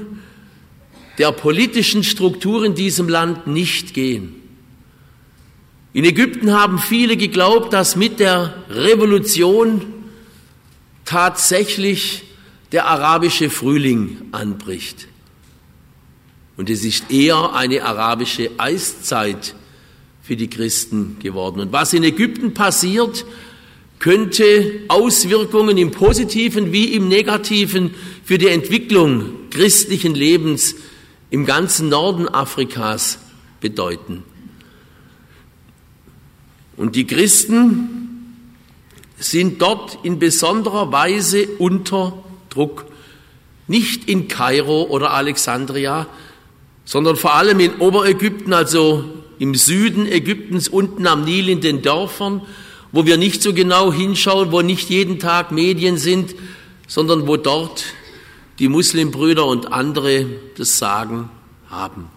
der 1.19 1.31
politischen 1.31 2.03
Struktur 2.03 2.63
in 2.63 2.73
diesem 2.73 3.09
Land 3.09 3.45
nicht 3.45 3.93
gehen. 3.93 4.36
In 5.93 6.05
Ägypten 6.05 6.53
haben 6.53 6.79
viele 6.79 7.17
geglaubt, 7.17 7.73
dass 7.73 7.95
mit 7.95 8.19
der 8.19 8.63
Revolution 8.69 9.81
tatsächlich 11.05 12.23
der 12.71 12.85
arabische 12.85 13.49
Frühling 13.49 14.17
anbricht. 14.31 15.07
Und 16.57 16.69
es 16.69 16.83
ist 16.83 17.11
eher 17.11 17.53
eine 17.53 17.83
arabische 17.83 18.51
Eiszeit 18.57 19.55
für 20.21 20.35
die 20.35 20.49
Christen 20.49 21.17
geworden. 21.21 21.61
Und 21.61 21.71
was 21.71 21.93
in 21.93 22.03
Ägypten 22.03 22.53
passiert, 22.53 23.25
könnte 23.99 24.81
Auswirkungen 24.89 25.77
im 25.77 25.91
positiven 25.91 26.71
wie 26.71 26.93
im 26.93 27.07
negativen 27.07 27.93
für 28.23 28.37
die 28.37 28.49
Entwicklung 28.49 29.49
christlichen 29.49 30.13
Lebens 30.13 30.75
im 31.29 31.45
ganzen 31.45 31.89
Norden 31.89 32.27
Afrikas 32.27 33.19
bedeuten. 33.61 34.23
Und 36.77 36.95
die 36.95 37.07
Christen 37.07 37.97
sind 39.17 39.61
dort 39.61 39.97
in 40.03 40.19
besonderer 40.19 40.91
Weise 40.91 41.47
unter 41.57 42.23
Druck, 42.49 42.85
nicht 43.67 44.07
in 44.07 44.27
Kairo 44.27 44.83
oder 44.83 45.11
Alexandria, 45.11 46.07
sondern 46.85 47.15
vor 47.15 47.33
allem 47.33 47.59
in 47.59 47.77
Oberägypten, 47.77 48.53
also 48.53 49.03
im 49.39 49.55
Süden 49.55 50.05
Ägyptens, 50.05 50.69
unten 50.69 51.05
am 51.07 51.25
Nil 51.25 51.49
in 51.49 51.61
den 51.61 51.81
Dörfern, 51.81 52.43
wo 52.91 53.05
wir 53.05 53.17
nicht 53.17 53.41
so 53.41 53.53
genau 53.53 53.91
hinschauen, 53.91 54.51
wo 54.51 54.61
nicht 54.61 54.89
jeden 54.89 55.19
Tag 55.19 55.51
Medien 55.51 55.97
sind, 55.97 56.35
sondern 56.87 57.27
wo 57.27 57.37
dort 57.37 57.85
die 58.59 58.69
Muslimbrüder 58.69 59.45
und 59.45 59.73
andere 59.73 60.27
das 60.55 60.77
Sagen 60.77 61.29
haben. 61.69 62.07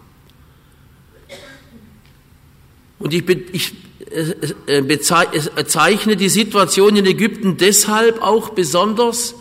Und 2.99 3.13
ich, 3.13 3.27
ich 3.51 3.73
äh, 4.09 4.77
äh, 4.77 4.81
bezeichne 4.81 6.15
die 6.15 6.29
Situation 6.29 6.95
in 6.95 7.05
Ägypten 7.05 7.57
deshalb 7.57 8.21
auch 8.21 8.49
besonders, 8.49 9.35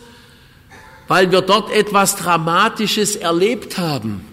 weil 1.08 1.30
wir 1.32 1.40
dort 1.40 1.72
etwas 1.72 2.16
Dramatisches 2.16 3.16
erlebt 3.16 3.78
haben 3.78 4.24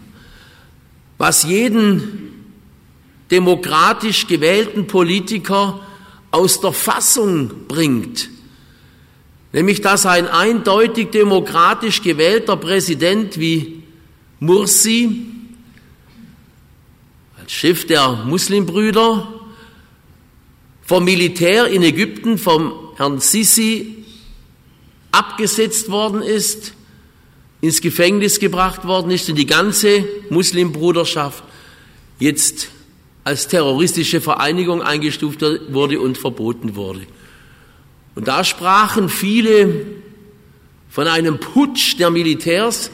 was 1.17 1.43
jeden 1.43 2.45
demokratisch 3.31 4.27
gewählten 4.27 4.87
Politiker 4.87 5.79
aus 6.31 6.61
der 6.61 6.73
Fassung 6.73 7.67
bringt, 7.67 8.29
nämlich 9.51 9.81
dass 9.81 10.05
ein 10.05 10.27
eindeutig 10.27 11.09
demokratisch 11.09 12.01
gewählter 12.01 12.57
Präsident 12.57 13.39
wie 13.39 13.83
Mursi 14.39 15.25
als 17.39 17.51
Chef 17.51 17.87
der 17.87 18.23
Muslimbrüder 18.25 19.36
vom 20.87 21.03
Militär 21.03 21.67
in 21.67 21.83
Ägypten, 21.83 22.37
vom 22.37 22.71
Herrn 22.95 23.19
Sisi, 23.19 24.05
abgesetzt 25.11 25.91
worden 25.91 26.21
ist 26.21 26.73
ins 27.59 27.81
Gefängnis 27.81 28.39
gebracht 28.39 28.85
worden 28.85 29.11
ist 29.11 29.29
und 29.29 29.35
die 29.35 29.45
ganze 29.45 30.05
Muslimbruderschaft 30.29 31.43
jetzt 32.19 32.69
als 33.25 33.49
terroristische 33.49 34.21
Vereinigung 34.21 34.81
eingestuft 34.81 35.41
wurde 35.41 35.99
und 35.99 36.17
verboten 36.17 36.75
wurde. 36.75 37.01
Und 38.15 38.29
da 38.29 38.45
sprachen 38.45 39.09
viele 39.09 39.87
von 40.89 41.07
einem 41.07 41.37
Putsch 41.37 41.99
der 41.99 42.11
Militärs 42.11 42.91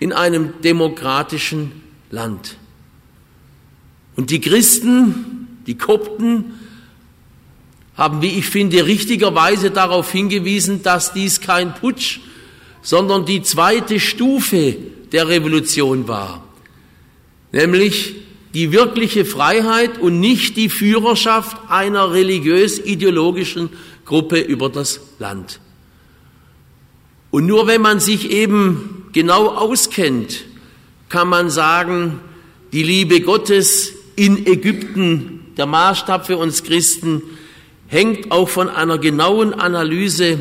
in 0.00 0.12
einem 0.12 0.60
demokratischen 0.64 1.70
Land. 2.10 2.56
Und 4.16 4.30
die 4.30 4.40
Christen, 4.40 5.60
die 5.68 5.78
Kopten, 5.78 6.54
haben, 7.98 8.22
wie 8.22 8.38
ich 8.38 8.46
finde, 8.46 8.86
richtigerweise 8.86 9.70
darauf 9.70 10.10
hingewiesen, 10.10 10.82
dass 10.82 11.12
dies 11.12 11.42
kein 11.42 11.74
Putsch 11.74 12.20
sondern 12.82 13.24
die 13.24 13.42
zweite 13.42 14.00
Stufe 14.00 14.76
der 15.12 15.28
Revolution 15.28 16.08
war, 16.08 16.42
nämlich 17.52 18.16
die 18.54 18.72
wirkliche 18.72 19.24
Freiheit 19.26 19.98
und 19.98 20.20
nicht 20.20 20.56
die 20.56 20.70
Führerschaft 20.70 21.56
einer 21.68 22.12
religiös-ideologischen 22.12 23.68
Gruppe 24.06 24.40
über 24.40 24.70
das 24.70 25.00
Land. 25.18 25.60
Und 27.30 27.44
nur 27.44 27.66
wenn 27.66 27.82
man 27.82 28.00
sich 28.00 28.30
eben 28.30 29.08
genau 29.12 29.48
auskennt, 29.48 30.46
kann 31.10 31.28
man 31.28 31.50
sagen, 31.50 32.20
die 32.72 32.82
Liebe 32.82 33.20
Gottes 33.20 33.92
in 34.16 34.46
Ägypten, 34.46 35.52
der 35.58 35.66
Maßstab 35.66 36.26
für 36.26 36.38
uns 36.38 36.62
Christen, 36.62 37.22
hängt 37.88 38.30
auch 38.30 38.48
von 38.48 38.68
einer 38.68 38.98
genauen 38.98 39.54
Analyse 39.54 40.38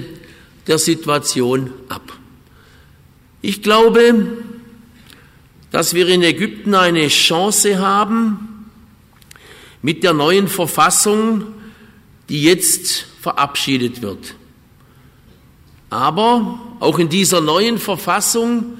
der 0.67 0.77
Situation 0.77 1.71
ab. 1.89 2.13
Ich 3.41 3.61
glaube, 3.61 4.43
dass 5.71 5.93
wir 5.93 6.07
in 6.09 6.23
Ägypten 6.23 6.75
eine 6.75 7.07
Chance 7.07 7.79
haben 7.79 8.69
mit 9.81 10.03
der 10.03 10.13
neuen 10.13 10.47
Verfassung, 10.47 11.43
die 12.29 12.43
jetzt 12.43 13.05
verabschiedet 13.21 14.01
wird. 14.01 14.35
Aber 15.89 16.59
auch 16.79 16.99
in 16.99 17.07
dieser 17.07 17.39
neuen 17.39 17.77
Verfassung 17.77 18.77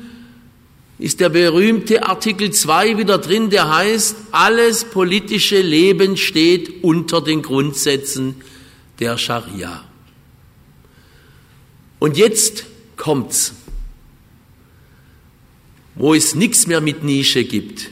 ist 1.00 1.20
der 1.20 1.30
berühmte 1.30 2.04
Artikel 2.04 2.52
2 2.52 2.98
wieder 2.98 3.20
drin, 3.20 3.50
der 3.50 3.74
heißt, 3.74 4.18
alles 4.32 4.86
politische 4.86 5.62
Leben 5.62 6.18
steht 6.18 6.84
unter 6.84 7.22
den 7.22 7.44
Grundsätzen 7.44 8.36
der 9.00 9.18
Scharia. 9.18 9.84
Und 12.00 12.18
jetzt 12.18 12.66
kommt's 12.96 13.54
wo 15.98 16.14
es 16.14 16.36
nichts 16.36 16.68
mehr 16.68 16.80
mit 16.80 17.04
Nische 17.04 17.44
gibt, 17.44 17.90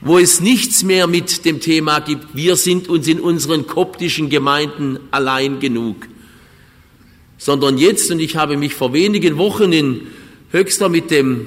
wo 0.00 0.18
es 0.18 0.40
nichts 0.40 0.82
mehr 0.82 1.06
mit 1.06 1.44
dem 1.44 1.60
Thema 1.60 1.98
gibt, 1.98 2.34
wir 2.34 2.56
sind 2.56 2.88
uns 2.88 3.08
in 3.08 3.20
unseren 3.20 3.66
koptischen 3.66 4.30
Gemeinden 4.30 4.98
allein 5.10 5.60
genug. 5.60 6.06
sondern 7.38 7.78
jetzt, 7.78 8.10
und 8.10 8.20
ich 8.20 8.36
habe 8.36 8.58
mich 8.58 8.74
vor 8.74 8.92
wenigen 8.92 9.38
Wochen 9.38 9.72
in 9.72 10.08
Höxter 10.52 10.90
mit 10.90 11.10
dem 11.10 11.46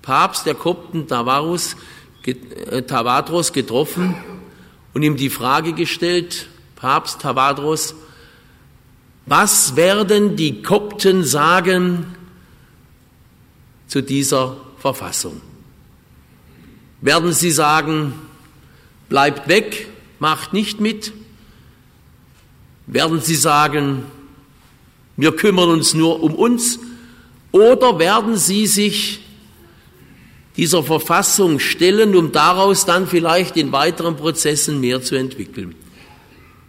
Papst 0.00 0.46
der 0.46 0.54
Kopten 0.54 1.06
Tavarus, 1.06 1.76
äh, 2.24 2.82
Tavadros 2.82 3.52
getroffen 3.52 4.14
und 4.94 5.02
ihm 5.02 5.16
die 5.16 5.28
Frage 5.28 5.74
gestellt, 5.74 6.48
Papst 6.82 7.20
Tavadros, 7.20 7.94
was 9.24 9.76
werden 9.76 10.34
die 10.34 10.62
Kopten 10.62 11.22
sagen 11.22 12.16
zu 13.86 14.02
dieser 14.02 14.56
Verfassung? 14.78 15.40
Werden 17.00 17.32
sie 17.32 17.52
sagen, 17.52 18.14
bleibt 19.08 19.46
weg, 19.46 19.90
macht 20.18 20.54
nicht 20.54 20.80
mit? 20.80 21.12
Werden 22.88 23.20
sie 23.20 23.36
sagen, 23.36 24.02
wir 25.16 25.36
kümmern 25.36 25.68
uns 25.68 25.94
nur 25.94 26.20
um 26.20 26.34
uns? 26.34 26.80
Oder 27.52 28.00
werden 28.00 28.36
sie 28.36 28.66
sich 28.66 29.20
dieser 30.56 30.82
Verfassung 30.82 31.60
stellen, 31.60 32.16
um 32.16 32.32
daraus 32.32 32.84
dann 32.84 33.06
vielleicht 33.06 33.56
in 33.56 33.70
weiteren 33.70 34.16
Prozessen 34.16 34.80
mehr 34.80 35.00
zu 35.00 35.14
entwickeln? 35.14 35.76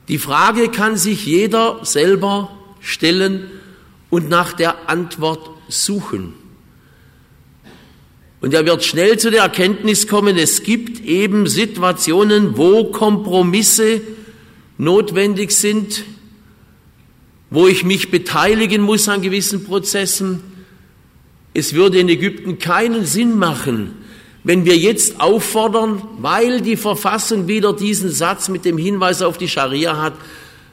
Die 0.08 0.18
Frage 0.18 0.70
kann 0.70 0.98
sich 0.98 1.26
jeder 1.26 1.80
selber 1.84 2.52
stellen 2.82 3.50
und 4.10 4.30
nach 4.30 4.54
der 4.54 4.90
Antwort 4.90 5.50
suchen. 5.70 6.34
Und 8.42 8.54
er 8.54 8.66
wird 8.66 8.84
schnell 8.84 9.18
zu 9.18 9.32
der 9.32 9.44
Erkenntnis 9.44 10.08
kommen, 10.08 10.38
es 10.38 10.64
gibt 10.64 11.00
eben 11.06 11.48
Situationen, 11.48 12.58
wo 12.58 12.92
Kompromisse 12.92 14.02
notwendig 14.78 15.52
sind, 15.52 16.04
wo 17.50 17.70
ich 17.70 17.86
mich 17.86 18.12
beteiligen 18.12 18.82
muss 18.82 19.08
an 19.08 19.22
gewissen 19.22 19.64
Prozessen. 19.64 20.42
Es 21.54 21.74
würde 21.74 22.00
in 22.00 22.10
Ägypten 22.10 22.60
keinen 22.60 23.06
Sinn 23.06 23.38
machen, 23.38 23.96
wenn 24.44 24.66
wir 24.66 24.78
jetzt 24.78 25.22
auffordern, 25.22 26.02
weil 26.20 26.62
die 26.62 26.76
Verfassung 26.76 27.48
wieder 27.48 27.74
diesen 27.74 28.10
Satz 28.10 28.50
mit 28.50 28.66
dem 28.66 28.78
Hinweis 28.78 29.22
auf 29.22 29.38
die 29.38 29.48
Scharia 29.48 30.02
hat, 30.02 30.14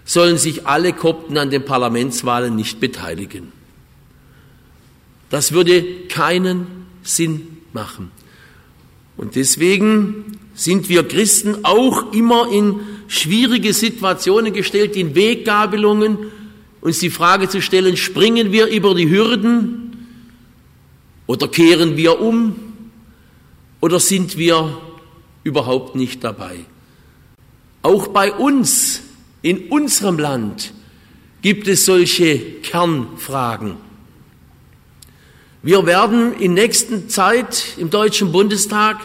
sollen 0.05 0.39
sich 0.39 0.67
alle 0.67 0.93
Kopten 0.93 1.39
an 1.39 1.51
den 1.51 1.65
Parlamentswahlen 1.65 2.57
nicht 2.57 2.81
beteiligen. 2.81 3.53
Das 5.29 5.53
würde 5.53 5.85
keinen 6.09 6.67
Sinn 7.03 7.59
machen. 7.73 8.11
Und 9.17 9.37
deswegen 9.37 10.39
sind 10.55 10.89
wir 10.89 11.07
Christen 11.07 11.65
auch 11.65 12.13
immer 12.13 12.51
in 12.51 12.81
schwierige 13.07 13.73
Situationen 13.73 14.53
gestellt, 14.53 14.97
in 14.97 15.15
Weggabelungen, 15.15 16.19
uns 16.81 16.99
die 16.99 17.11
Frage 17.11 17.49
zu 17.49 17.63
stellen, 17.63 17.97
springen 17.97 18.51
wir 18.51 18.67
über 18.67 18.95
die 18.95 19.09
Hürden 19.09 20.09
oder 21.27 21.47
kehren 21.47 21.97
wir 21.97 22.21
um 22.21 22.70
oder 23.81 24.01
sind 24.01 24.37
wir 24.37 24.81
überhaupt 25.45 25.97
nicht 25.97 26.23
dabei? 26.25 26.59
Auch 27.83 28.09
bei 28.09 28.33
uns, 28.33 29.03
in 29.43 29.69
unserem 29.69 30.19
Land, 30.19 30.73
gibt 31.43 31.67
es 31.67 31.87
solche 31.87 32.39
Kernfragen. 32.39 33.77
Wir 35.63 35.87
werden 35.87 36.35
in 36.35 36.55
nächster 36.55 37.09
Zeit 37.09 37.75
im 37.79 37.91
Deutschen 37.91 38.33
Bundestag 38.33 38.99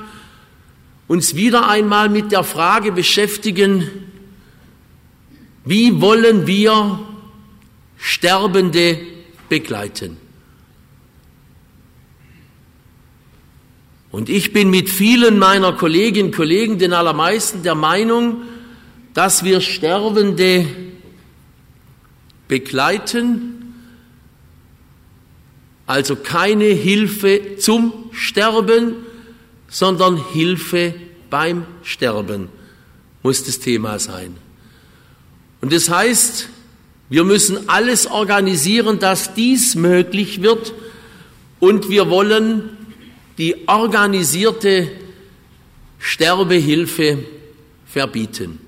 uns 1.08 1.36
wieder 1.36 1.70
einmal 1.70 2.10
mit 2.10 2.32
der 2.32 2.44
Frage 2.44 2.92
beschäftigen, 2.92 3.90
wie 5.64 6.00
wollen 6.02 6.48
wir 6.48 7.00
Sterbende 7.98 9.00
begleiten? 9.50 10.18
Und 14.16 14.30
ich 14.30 14.54
bin 14.54 14.70
mit 14.70 14.90
vielen 14.90 15.38
meiner 15.40 15.74
Kolleginnen 15.74 16.30
und 16.30 16.36
Kollegen, 16.38 16.80
den 16.80 16.94
allermeisten, 16.94 17.64
der 17.64 17.76
Meinung, 17.76 18.44
dass 19.14 19.44
wir 19.44 19.60
Sterbende 19.60 20.66
begleiten, 22.48 23.74
also 25.86 26.16
keine 26.16 26.64
Hilfe 26.64 27.58
zum 27.58 27.92
Sterben, 28.14 28.96
sondern 29.68 30.16
Hilfe 30.32 30.94
beim 31.30 31.66
Sterben 31.84 32.48
muss 33.22 33.44
das 33.44 33.60
Thema 33.60 34.00
sein. 34.00 34.38
Und 35.60 35.74
das 35.74 35.90
heißt, 35.90 36.48
wir 37.10 37.26
müssen 37.26 37.68
alles 37.68 38.08
organisieren, 38.08 38.98
dass 38.98 39.34
dies 39.34 39.76
möglich 39.76 40.42
wird 40.42 40.74
und 41.60 41.90
wir 41.90 42.10
wollen 42.10 42.75
die 43.38 43.68
organisierte 43.68 44.92
Sterbehilfe 46.00 47.26
verbieten. 47.86 48.60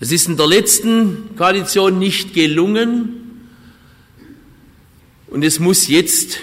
Es 0.00 0.10
ist 0.10 0.26
in 0.26 0.36
der 0.36 0.46
letzten 0.46 1.36
Koalition 1.36 1.98
nicht 1.98 2.34
gelungen 2.34 3.48
und 5.28 5.44
es 5.44 5.60
muss 5.60 5.88
jetzt 5.88 6.38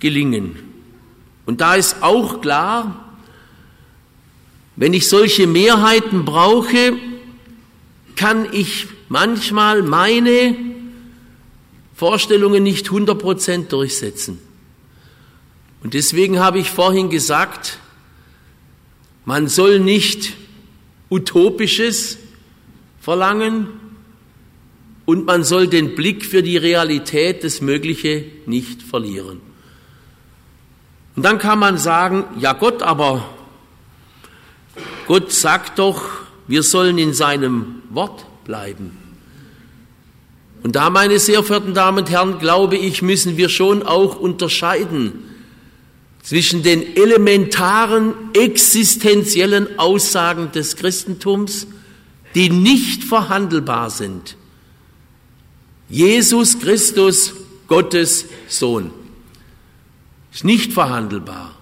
gelingen. 0.00 0.58
Und 1.46 1.60
da 1.60 1.74
ist 1.74 2.02
auch 2.02 2.40
klar, 2.40 3.16
wenn 4.76 4.92
ich 4.92 5.08
solche 5.08 5.46
Mehrheiten 5.46 6.24
brauche, 6.24 6.96
kann 8.14 8.52
ich 8.52 8.86
manchmal 9.08 9.82
meine 9.82 10.56
Vorstellungen 11.94 12.62
nicht 12.62 12.88
100% 12.88 13.68
durchsetzen. 13.68 14.38
Und 15.82 15.94
deswegen 15.94 16.40
habe 16.40 16.58
ich 16.58 16.70
vorhin 16.70 17.08
gesagt, 17.08 17.78
man 19.24 19.48
soll 19.48 19.78
nicht 19.78 20.34
Utopisches 21.10 22.18
verlangen 23.00 23.68
und 25.06 25.24
man 25.24 25.44
soll 25.44 25.68
den 25.68 25.94
Blick 25.94 26.24
für 26.24 26.42
die 26.42 26.56
Realität, 26.56 27.44
das 27.44 27.60
Mögliche 27.60 28.24
nicht 28.46 28.82
verlieren. 28.82 29.40
Und 31.16 31.22
dann 31.22 31.38
kann 31.38 31.58
man 31.58 31.78
sagen, 31.78 32.24
ja 32.38 32.52
Gott, 32.52 32.82
aber 32.82 33.28
Gott 35.06 35.32
sagt 35.32 35.78
doch, 35.78 36.02
wir 36.46 36.62
sollen 36.62 36.98
in 36.98 37.14
seinem 37.14 37.82
Wort 37.90 38.26
bleiben. 38.44 38.96
Und 40.62 40.74
da, 40.76 40.90
meine 40.90 41.18
sehr 41.18 41.42
verehrten 41.42 41.72
Damen 41.72 41.98
und 41.98 42.10
Herren, 42.10 42.38
glaube 42.38 42.76
ich, 42.76 43.00
müssen 43.00 43.36
wir 43.36 43.48
schon 43.48 43.82
auch 43.82 44.16
unterscheiden 44.16 45.27
zwischen 46.22 46.62
den 46.62 46.96
elementaren 46.96 48.12
existenziellen 48.34 49.78
Aussagen 49.78 50.52
des 50.52 50.76
Christentums 50.76 51.66
die 52.34 52.50
nicht 52.50 53.04
verhandelbar 53.04 53.90
sind. 53.90 54.36
Jesus 55.88 56.58
Christus, 56.60 57.34
Gottes 57.66 58.26
Sohn, 58.46 58.90
ist 60.32 60.44
nicht 60.44 60.72
verhandelbar. 60.72 61.56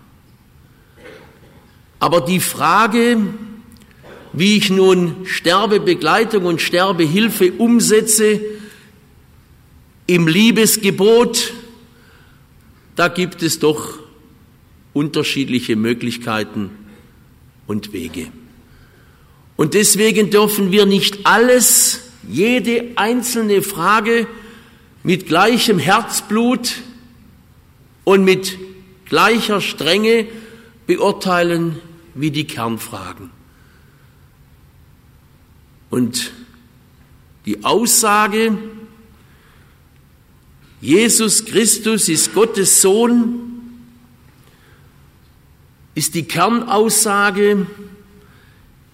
Aber 1.99 2.21
die 2.21 2.40
Frage, 2.40 3.19
wie 4.33 4.57
ich 4.57 4.69
nun 4.69 5.25
Sterbebegleitung 5.25 6.45
und 6.45 6.61
Sterbehilfe 6.61 7.53
umsetze 7.53 8.40
im 10.07 10.29
Liebesgebot, 10.29 11.55
da 12.97 13.09
gibt 13.09 13.42
es 13.42 13.59
doch 13.61 13.99
unterschiedliche 14.96 15.76
Möglichkeiten 15.76 16.70
und 17.66 17.92
Wege. 17.92 18.28
Und 19.54 19.74
deswegen 19.74 20.30
dürfen 20.30 20.72
wir 20.72 20.87
nicht 20.87 21.26
alles, 21.26 22.00
jede 22.26 22.92
einzelne 22.96 23.61
Frage 23.61 24.26
mit 25.02 25.26
gleichem 25.26 25.78
Herzblut 25.78 26.76
und 28.04 28.24
mit 28.24 28.59
gleicher 29.04 29.61
Strenge 29.61 30.26
beurteilen 30.87 31.78
wie 32.14 32.30
die 32.30 32.46
Kernfragen. 32.46 33.30
Und 35.90 36.32
die 37.44 37.64
Aussage, 37.64 38.56
Jesus 40.80 41.44
Christus 41.44 42.09
ist 42.09 42.32
Gottes 42.32 42.80
Sohn, 42.80 43.45
ist 45.96 46.14
die 46.14 46.28
Kernaussage, 46.28 47.66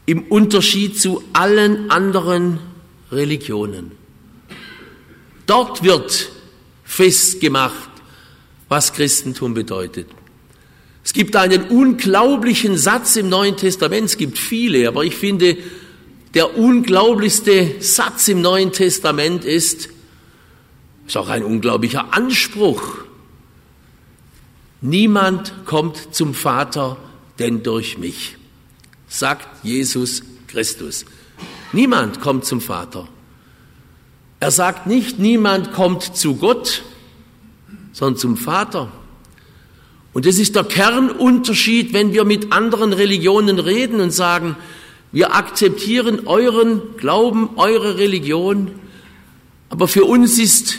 im 0.06 0.22
Unterschied 0.24 1.00
zu 1.00 1.22
allen 1.32 1.90
anderen 1.90 2.58
Religionen. 3.10 3.92
Dort 5.46 5.82
wird 5.82 6.30
festgemacht, 6.84 7.90
was 8.68 8.92
Christentum 8.92 9.52
bedeutet. 9.52 10.06
Es 11.04 11.12
gibt 11.12 11.34
einen 11.34 11.64
unglaublichen 11.64 12.78
Satz 12.78 13.16
im 13.16 13.28
Neuen 13.28 13.56
Testament, 13.56 14.06
es 14.06 14.16
gibt 14.16 14.38
viele, 14.38 14.86
aber 14.86 15.04
ich 15.04 15.16
finde, 15.16 15.56
der 16.34 16.56
unglaublichste 16.56 17.80
Satz 17.80 18.28
im 18.28 18.40
Neuen 18.40 18.72
Testament 18.72 19.44
ist, 19.44 19.88
ist 21.06 21.16
auch 21.16 21.28
ein 21.28 21.42
unglaublicher 21.42 22.14
Anspruch. 22.14 23.01
Niemand 24.82 25.64
kommt 25.64 26.12
zum 26.12 26.34
Vater 26.34 26.96
denn 27.38 27.62
durch 27.62 27.98
mich, 27.98 28.36
sagt 29.06 29.46
Jesus 29.62 30.24
Christus. 30.48 31.04
Niemand 31.72 32.20
kommt 32.20 32.44
zum 32.44 32.60
Vater. 32.60 33.06
Er 34.40 34.50
sagt 34.50 34.88
nicht, 34.88 35.20
niemand 35.20 35.72
kommt 35.72 36.02
zu 36.16 36.34
Gott, 36.34 36.82
sondern 37.92 38.18
zum 38.18 38.36
Vater. 38.36 38.90
Und 40.12 40.26
das 40.26 40.38
ist 40.38 40.56
der 40.56 40.64
Kernunterschied, 40.64 41.92
wenn 41.92 42.12
wir 42.12 42.24
mit 42.24 42.52
anderen 42.52 42.92
Religionen 42.92 43.60
reden 43.60 44.00
und 44.00 44.10
sagen, 44.10 44.56
wir 45.12 45.32
akzeptieren 45.34 46.26
euren 46.26 46.96
Glauben, 46.96 47.50
eure 47.54 47.98
Religion, 47.98 48.72
aber 49.70 49.86
für 49.86 50.04
uns 50.04 50.40
ist 50.40 50.78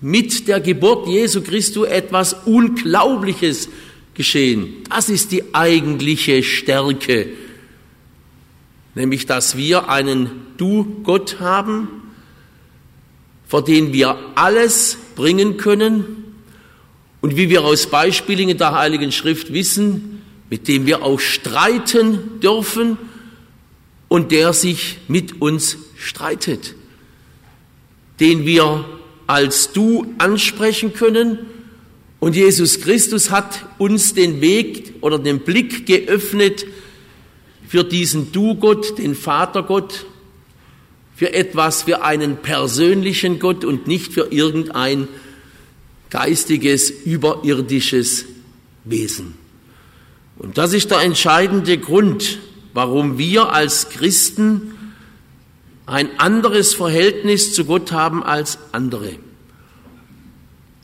mit 0.00 0.46
der 0.48 0.60
Geburt 0.60 1.08
Jesu 1.08 1.42
Christi 1.42 1.84
etwas 1.84 2.32
Unglaubliches 2.44 3.68
geschehen. 4.14 4.84
Das 4.88 5.08
ist 5.08 5.32
die 5.32 5.54
eigentliche 5.54 6.42
Stärke, 6.42 7.28
nämlich 8.94 9.26
dass 9.26 9.56
wir 9.56 9.88
einen 9.88 10.30
Du-Gott 10.56 11.40
haben, 11.40 11.88
vor 13.46 13.64
den 13.64 13.92
wir 13.92 14.18
alles 14.34 14.98
bringen 15.16 15.56
können 15.56 16.24
und 17.20 17.36
wie 17.36 17.48
wir 17.48 17.64
aus 17.64 17.86
Beispielen 17.86 18.56
der 18.56 18.72
Heiligen 18.72 19.10
Schrift 19.10 19.52
wissen, 19.52 20.22
mit 20.50 20.68
dem 20.68 20.86
wir 20.86 21.02
auch 21.02 21.18
streiten 21.18 22.40
dürfen 22.40 22.98
und 24.08 24.32
der 24.32 24.52
sich 24.52 24.98
mit 25.08 25.40
uns 25.40 25.76
streitet, 25.96 26.74
den 28.20 28.46
wir 28.46 28.84
als 29.28 29.72
du 29.72 30.06
ansprechen 30.18 30.94
können. 30.94 31.38
Und 32.18 32.34
Jesus 32.34 32.80
Christus 32.80 33.30
hat 33.30 33.66
uns 33.78 34.14
den 34.14 34.40
Weg 34.40 34.94
oder 35.02 35.20
den 35.20 35.40
Blick 35.40 35.86
geöffnet 35.86 36.66
für 37.68 37.84
diesen 37.84 38.32
Du-Gott, 38.32 38.98
den 38.98 39.14
Vatergott, 39.14 40.06
für 41.14 41.32
etwas, 41.32 41.82
für 41.82 42.02
einen 42.02 42.38
persönlichen 42.38 43.38
Gott 43.38 43.64
und 43.64 43.86
nicht 43.86 44.12
für 44.12 44.32
irgendein 44.32 45.08
geistiges, 46.10 46.90
überirdisches 46.90 48.24
Wesen. 48.84 49.34
Und 50.38 50.56
das 50.56 50.72
ist 50.72 50.90
der 50.90 51.00
entscheidende 51.02 51.76
Grund, 51.76 52.38
warum 52.72 53.18
wir 53.18 53.52
als 53.52 53.90
Christen 53.90 54.77
ein 55.88 56.20
anderes 56.20 56.74
Verhältnis 56.74 57.54
zu 57.54 57.64
Gott 57.64 57.92
haben 57.92 58.22
als 58.22 58.58
andere. 58.72 59.16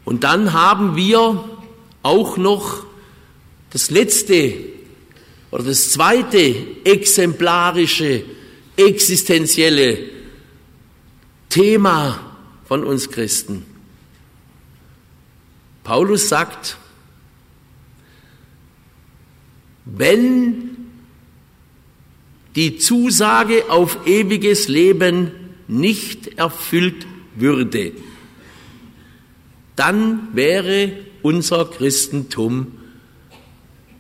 Und 0.04 0.24
dann 0.24 0.52
haben 0.52 0.96
wir 0.96 1.44
auch 2.02 2.36
noch 2.36 2.86
das 3.70 3.90
letzte 3.90 4.54
oder 5.50 5.64
das 5.64 5.90
zweite 5.90 6.56
exemplarische, 6.84 8.24
existenzielle 8.76 9.98
Thema 11.48 12.18
von 12.64 12.82
uns 12.82 13.10
Christen. 13.10 13.64
Paulus 15.84 16.28
sagt, 16.28 16.78
wenn 19.84 20.73
die 22.56 22.78
Zusage 22.78 23.64
auf 23.68 24.06
ewiges 24.06 24.68
Leben 24.68 25.32
nicht 25.66 26.38
erfüllt 26.38 27.06
würde, 27.36 27.92
dann 29.76 30.28
wäre 30.32 30.92
unser 31.22 31.64
Christentum 31.64 32.72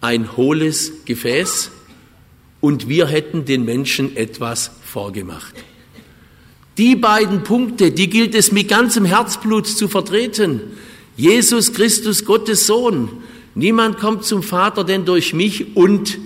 ein 0.00 0.36
hohles 0.36 1.04
Gefäß 1.04 1.70
und 2.60 2.88
wir 2.88 3.06
hätten 3.06 3.44
den 3.44 3.64
Menschen 3.64 4.16
etwas 4.16 4.70
vorgemacht. 4.84 5.54
Die 6.78 6.96
beiden 6.96 7.42
Punkte, 7.44 7.92
die 7.92 8.10
gilt 8.10 8.34
es 8.34 8.52
mit 8.52 8.68
ganzem 8.68 9.04
Herzblut 9.04 9.66
zu 9.66 9.88
vertreten. 9.88 10.60
Jesus 11.16 11.72
Christus, 11.72 12.24
Gottes 12.24 12.66
Sohn. 12.66 13.08
Niemand 13.54 13.98
kommt 13.98 14.24
zum 14.24 14.42
Vater 14.42 14.82
denn 14.82 15.04
durch 15.04 15.32
mich 15.32 15.76
und 15.76 16.18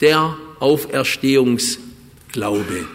der 0.00 0.36
Auferstehungsglaube. 0.60 2.86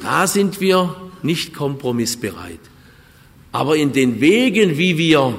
Da 0.00 0.26
sind 0.26 0.60
wir 0.60 0.96
nicht 1.22 1.54
kompromissbereit. 1.54 2.60
Aber 3.52 3.76
in 3.76 3.92
den 3.92 4.20
Wegen, 4.20 4.76
wie 4.76 4.98
wir 4.98 5.38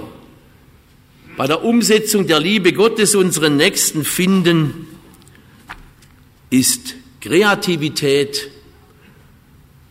bei 1.38 1.45
der 1.47 1.63
Umsetzung 1.63 2.27
der 2.27 2.39
Liebe 2.39 2.73
Gottes 2.73 3.13
unseren 3.13 3.58
Nächsten 3.58 4.05
finden, 4.05 4.88
ist 6.49 6.95
Kreativität, 7.19 8.49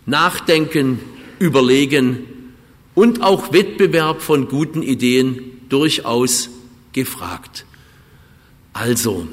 Nachdenken, 0.06 1.00
Überlegen 1.38 2.24
und 2.94 3.22
auch 3.22 3.52
Wettbewerb 3.52 4.22
von 4.22 4.48
guten 4.48 4.82
Ideen 4.82 5.60
durchaus 5.68 6.48
gefragt. 6.92 7.66
Also, 8.72 9.28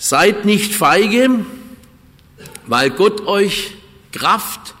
seid 0.00 0.46
nicht 0.46 0.74
feige, 0.74 1.44
weil 2.66 2.90
Gott 2.90 3.26
euch 3.26 3.74
Kraft 4.12 4.74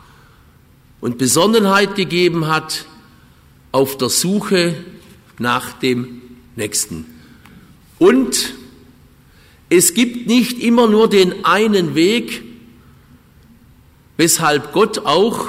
und 1.02 1.18
Besonnenheit 1.18 1.94
gegeben 1.94 2.48
hat 2.48 2.86
auf 3.70 3.98
der 3.98 4.08
Suche 4.08 4.74
nach 5.38 5.74
dem 5.74 6.22
Nächsten. 6.56 7.04
Und 7.98 8.54
es 9.68 9.92
gibt 9.92 10.26
nicht 10.26 10.58
immer 10.58 10.88
nur 10.88 11.08
den 11.08 11.44
einen 11.44 11.94
Weg, 11.94 12.42
weshalb 14.16 14.72
Gott 14.72 15.00
auch 15.00 15.48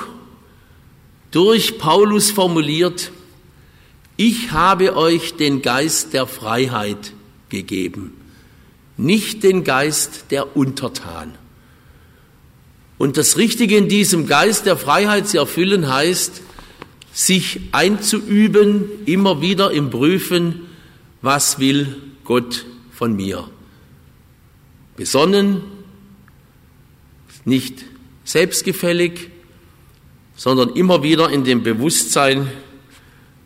durch 1.31 1.79
Paulus 1.79 2.29
formuliert, 2.29 3.12
ich 4.17 4.51
habe 4.51 4.97
euch 4.97 5.36
den 5.36 5.62
Geist 5.62 6.13
der 6.13 6.27
Freiheit 6.27 7.13
gegeben, 7.47 8.20
nicht 9.01 9.43
den 9.43 9.63
Geist 9.63 10.25
der 10.29 10.55
Untertan. 10.55 11.33
Und 12.97 13.17
das 13.17 13.37
Richtige 13.37 13.75
in 13.75 13.89
diesem 13.89 14.27
Geist 14.27 14.67
der 14.67 14.77
Freiheit 14.77 15.27
zu 15.27 15.39
erfüllen 15.39 15.91
heißt, 15.91 16.41
sich 17.11 17.61
einzuüben, 17.71 18.85
immer 19.05 19.41
wieder 19.41 19.71
im 19.71 19.89
Prüfen, 19.89 20.67
was 21.21 21.59
will 21.59 21.95
Gott 22.23 22.65
von 22.91 23.15
mir. 23.15 23.49
Besonnen, 24.95 25.63
nicht 27.43 27.83
selbstgefällig, 28.23 29.29
sondern 30.35 30.75
immer 30.75 31.01
wieder 31.01 31.31
in 31.31 31.43
dem 31.43 31.63
Bewusstsein, 31.63 32.51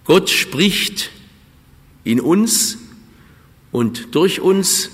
Gott 0.04 0.30
spricht 0.30 1.12
in 2.04 2.20
uns 2.20 2.78
und 3.72 4.14
durch 4.14 4.42
uns 4.42 4.92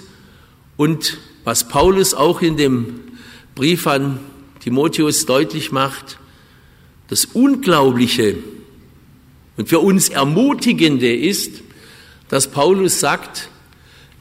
und 0.81 1.19
was 1.43 1.67
Paulus 1.67 2.15
auch 2.15 2.41
in 2.41 2.57
dem 2.57 3.01
Brief 3.53 3.85
an 3.85 4.17
Timotheus 4.61 5.27
deutlich 5.27 5.71
macht, 5.71 6.17
das 7.07 7.25
Unglaubliche 7.25 8.37
und 9.57 9.69
für 9.69 9.77
uns 9.77 10.09
Ermutigende 10.09 11.15
ist, 11.15 11.61
dass 12.29 12.47
Paulus 12.47 12.99
sagt, 12.99 13.49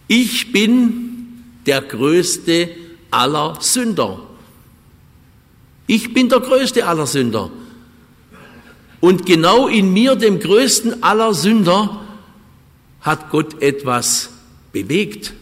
ich 0.06 0.52
bin 0.52 1.44
der 1.64 1.80
größte 1.80 2.68
aller 3.10 3.56
Sünder. 3.60 4.20
Ich 5.86 6.12
bin 6.12 6.28
der 6.28 6.40
größte 6.40 6.86
aller 6.86 7.06
Sünder. 7.06 7.50
Und 9.00 9.24
genau 9.24 9.66
in 9.66 9.94
mir, 9.94 10.14
dem 10.14 10.38
größten 10.38 11.02
aller 11.02 11.32
Sünder, 11.32 12.04
hat 13.00 13.30
Gott 13.30 13.62
etwas 13.62 14.28
bewegt 14.72 15.32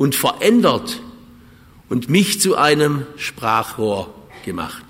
und 0.00 0.14
verändert 0.14 1.02
und 1.90 2.08
mich 2.08 2.40
zu 2.40 2.56
einem 2.56 3.04
Sprachrohr 3.18 4.14
gemacht. 4.46 4.82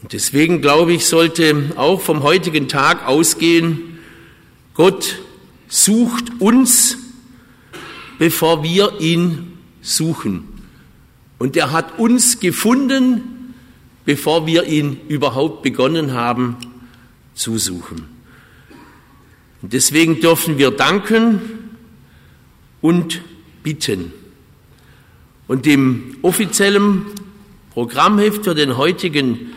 Und 0.00 0.14
deswegen 0.14 0.62
glaube 0.62 0.94
ich, 0.94 1.04
sollte 1.04 1.74
auch 1.76 2.00
vom 2.00 2.22
heutigen 2.22 2.68
Tag 2.68 3.06
ausgehen, 3.06 3.98
Gott 4.72 5.18
sucht 5.68 6.40
uns, 6.40 6.96
bevor 8.18 8.62
wir 8.62 8.98
ihn 8.98 9.58
suchen. 9.82 10.48
Und 11.38 11.54
er 11.58 11.70
hat 11.70 11.98
uns 11.98 12.40
gefunden, 12.40 13.52
bevor 14.06 14.46
wir 14.46 14.64
ihn 14.64 15.00
überhaupt 15.08 15.62
begonnen 15.62 16.14
haben 16.14 16.56
zu 17.34 17.58
suchen. 17.58 18.06
Und 19.60 19.74
deswegen 19.74 20.18
dürfen 20.22 20.56
wir 20.56 20.70
danken 20.70 21.42
und 22.80 23.20
bitten. 23.62 24.12
Und 25.48 25.66
im 25.66 26.16
offiziellen 26.22 27.06
Programmheft 27.72 28.44
für 28.44 28.54
den 28.54 28.76
heutigen, 28.76 29.52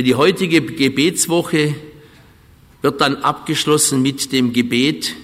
Für 0.00 0.04
die 0.04 0.14
heutige 0.14 0.62
Gebetswoche 0.62 1.74
wird 2.80 3.00
dann 3.02 3.16
abgeschlossen 3.16 4.00
mit 4.00 4.32
dem 4.32 4.52
Gebet, 4.52 5.14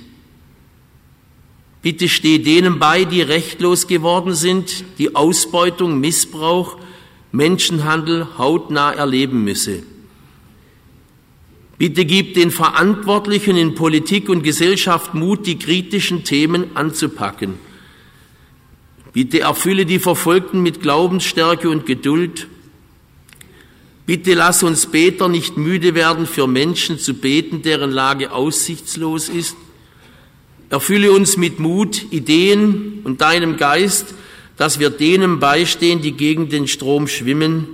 Bitte 1.80 2.08
steh 2.08 2.38
denen 2.38 2.80
bei, 2.80 3.04
die 3.04 3.22
rechtlos 3.22 3.86
geworden 3.86 4.34
sind, 4.34 4.84
die 4.98 5.14
Ausbeutung, 5.14 6.00
Missbrauch, 6.00 6.78
Menschenhandel 7.30 8.26
hautnah 8.36 8.90
erleben 8.92 9.44
müsse. 9.44 9.84
Bitte 11.78 12.04
gib 12.04 12.34
den 12.34 12.50
Verantwortlichen 12.50 13.56
in 13.56 13.76
Politik 13.76 14.28
und 14.28 14.42
Gesellschaft 14.42 15.14
Mut, 15.14 15.46
die 15.46 15.58
kritischen 15.58 16.24
Themen 16.24 16.76
anzupacken. 16.76 17.54
Bitte 19.16 19.40
erfülle 19.40 19.86
die 19.86 19.98
Verfolgten 19.98 20.62
mit 20.62 20.82
Glaubensstärke 20.82 21.70
und 21.70 21.86
Geduld. 21.86 22.48
Bitte 24.04 24.34
lass 24.34 24.62
uns 24.62 24.84
Beter 24.84 25.28
nicht 25.28 25.56
müde 25.56 25.94
werden, 25.94 26.26
für 26.26 26.46
Menschen 26.46 26.98
zu 26.98 27.14
beten, 27.14 27.62
deren 27.62 27.90
Lage 27.90 28.30
aussichtslos 28.30 29.30
ist. 29.30 29.56
Erfülle 30.68 31.12
uns 31.12 31.38
mit 31.38 31.60
Mut, 31.60 32.12
Ideen 32.12 32.98
und 33.04 33.22
deinem 33.22 33.56
Geist, 33.56 34.12
dass 34.58 34.80
wir 34.80 34.90
denen 34.90 35.40
beistehen, 35.40 36.02
die 36.02 36.12
gegen 36.12 36.50
den 36.50 36.68
Strom 36.68 37.08
schwimmen. 37.08 37.68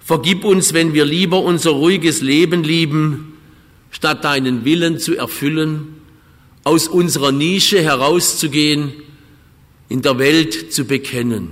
Vergib 0.00 0.42
uns, 0.42 0.72
wenn 0.72 0.94
wir 0.94 1.04
lieber 1.04 1.42
unser 1.42 1.72
ruhiges 1.72 2.22
Leben 2.22 2.64
lieben, 2.64 3.34
statt 3.90 4.24
deinen 4.24 4.64
Willen 4.64 4.98
zu 4.98 5.16
erfüllen, 5.18 6.00
aus 6.64 6.88
unserer 6.88 7.30
Nische 7.30 7.82
herauszugehen, 7.82 8.94
in 9.92 10.00
der 10.00 10.18
Welt 10.18 10.72
zu 10.72 10.86
bekennen. 10.86 11.50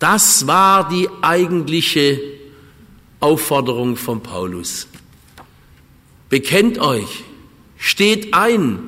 Das 0.00 0.48
war 0.48 0.88
die 0.88 1.08
eigentliche 1.22 2.20
Aufforderung 3.20 3.94
von 3.94 4.20
Paulus. 4.20 4.88
Bekennt 6.28 6.80
euch, 6.80 7.22
steht 7.78 8.34
ein, 8.34 8.80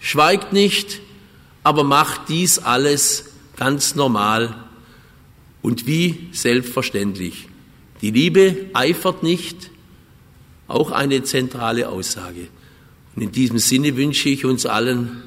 schweigt 0.00 0.54
nicht, 0.54 1.02
aber 1.64 1.84
macht 1.84 2.30
dies 2.30 2.58
alles 2.58 3.26
ganz 3.58 3.94
normal 3.94 4.64
und 5.60 5.86
wie 5.86 6.28
selbstverständlich. 6.32 7.46
Die 8.00 8.10
Liebe 8.10 8.70
eifert 8.72 9.22
nicht, 9.22 9.70
auch 10.66 10.92
eine 10.92 11.24
zentrale 11.24 11.90
Aussage. 11.90 12.48
Und 13.14 13.22
in 13.22 13.32
diesem 13.32 13.58
Sinne 13.58 13.98
wünsche 13.98 14.30
ich 14.30 14.46
uns 14.46 14.64
allen, 14.64 15.22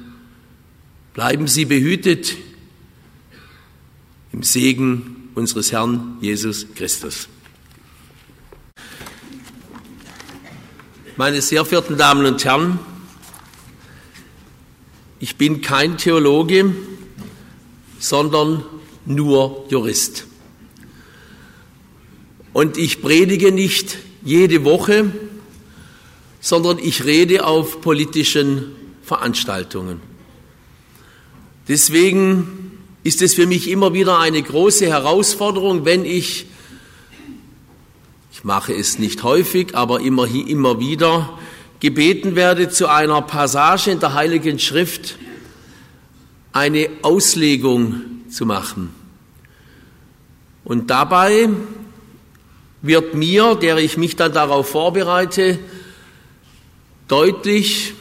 bleiben 1.14 1.46
Sie 1.46 1.64
behütet 1.64 2.34
im 4.36 4.42
Segen 4.42 5.30
unseres 5.34 5.72
Herrn 5.72 6.18
Jesus 6.20 6.66
Christus. 6.74 7.26
Meine 11.16 11.40
sehr 11.40 11.64
verehrten 11.64 11.96
Damen 11.96 12.26
und 12.26 12.44
Herren, 12.44 12.78
ich 15.20 15.36
bin 15.36 15.62
kein 15.62 15.96
Theologe, 15.96 16.74
sondern 17.98 18.62
nur 19.06 19.64
Jurist. 19.70 20.26
Und 22.52 22.76
ich 22.76 23.00
predige 23.00 23.52
nicht 23.52 23.96
jede 24.22 24.66
Woche, 24.66 25.10
sondern 26.40 26.78
ich 26.78 27.04
rede 27.04 27.46
auf 27.46 27.80
politischen 27.80 28.72
Veranstaltungen. 29.02 30.02
Deswegen 31.68 32.65
ist 33.06 33.22
es 33.22 33.34
für 33.34 33.46
mich 33.46 33.70
immer 33.70 33.94
wieder 33.94 34.18
eine 34.18 34.42
große 34.42 34.86
Herausforderung, 34.86 35.84
wenn 35.84 36.04
ich, 36.04 36.46
ich 38.32 38.42
mache 38.42 38.74
es 38.74 38.98
nicht 38.98 39.22
häufig, 39.22 39.76
aber 39.76 40.00
immer, 40.00 40.26
immer 40.26 40.80
wieder, 40.80 41.38
gebeten 41.78 42.34
werde, 42.34 42.68
zu 42.68 42.88
einer 42.90 43.22
Passage 43.22 43.92
in 43.92 44.00
der 44.00 44.14
Heiligen 44.14 44.58
Schrift 44.58 45.18
eine 46.50 46.88
Auslegung 47.02 48.02
zu 48.28 48.44
machen. 48.44 48.92
Und 50.64 50.90
dabei 50.90 51.48
wird 52.82 53.14
mir, 53.14 53.54
der 53.54 53.76
ich 53.76 53.96
mich 53.96 54.16
dann 54.16 54.32
darauf 54.32 54.70
vorbereite, 54.70 55.60
deutlich, 57.06 57.94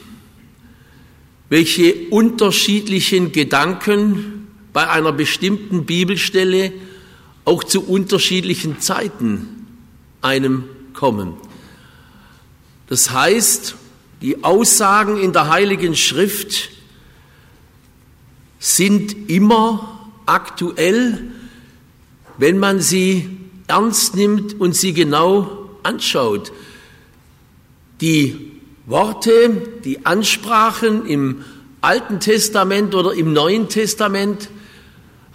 welche 1.49 1.93
unterschiedlichen 2.09 3.31
Gedanken 3.31 4.34
bei 4.75 4.89
einer 4.89 5.13
bestimmten 5.13 5.85
Bibelstelle 5.85 6.73
auch 7.45 7.63
zu 7.63 7.87
unterschiedlichen 7.87 8.81
Zeiten 8.81 9.67
einem 10.21 10.65
kommen. 10.93 11.35
Das 12.87 13.11
heißt, 13.11 13.75
die 14.21 14.43
Aussagen 14.43 15.17
in 15.17 15.31
der 15.31 15.47
Heiligen 15.47 15.95
Schrift 15.95 16.71
sind 18.59 19.29
immer 19.29 20.09
aktuell, 20.25 21.23
wenn 22.37 22.59
man 22.59 22.81
sie 22.81 23.29
ernst 23.67 24.17
nimmt 24.17 24.59
und 24.59 24.75
sie 24.75 24.91
genau 24.91 25.69
anschaut. 25.83 26.51
Die 28.01 28.51
Worte, 28.87 29.51
die 29.85 30.05
Ansprachen 30.05 31.05
im 31.05 31.45
Alten 31.79 32.19
Testament 32.19 32.93
oder 32.93 33.13
im 33.13 33.31
Neuen 33.31 33.69
Testament 33.69 34.49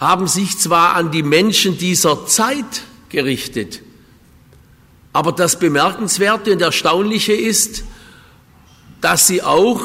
haben 0.00 0.26
sich 0.26 0.58
zwar 0.58 0.96
an 0.96 1.10
die 1.12 1.22
Menschen 1.22 1.76
dieser 1.76 2.26
Zeit 2.26 2.82
gerichtet, 3.10 3.82
aber 5.12 5.32
das 5.32 5.58
Bemerkenswerte 5.58 6.52
und 6.52 6.62
Erstaunliche 6.62 7.34
ist, 7.34 7.84
dass 9.02 9.26
sie 9.26 9.42
auch 9.42 9.82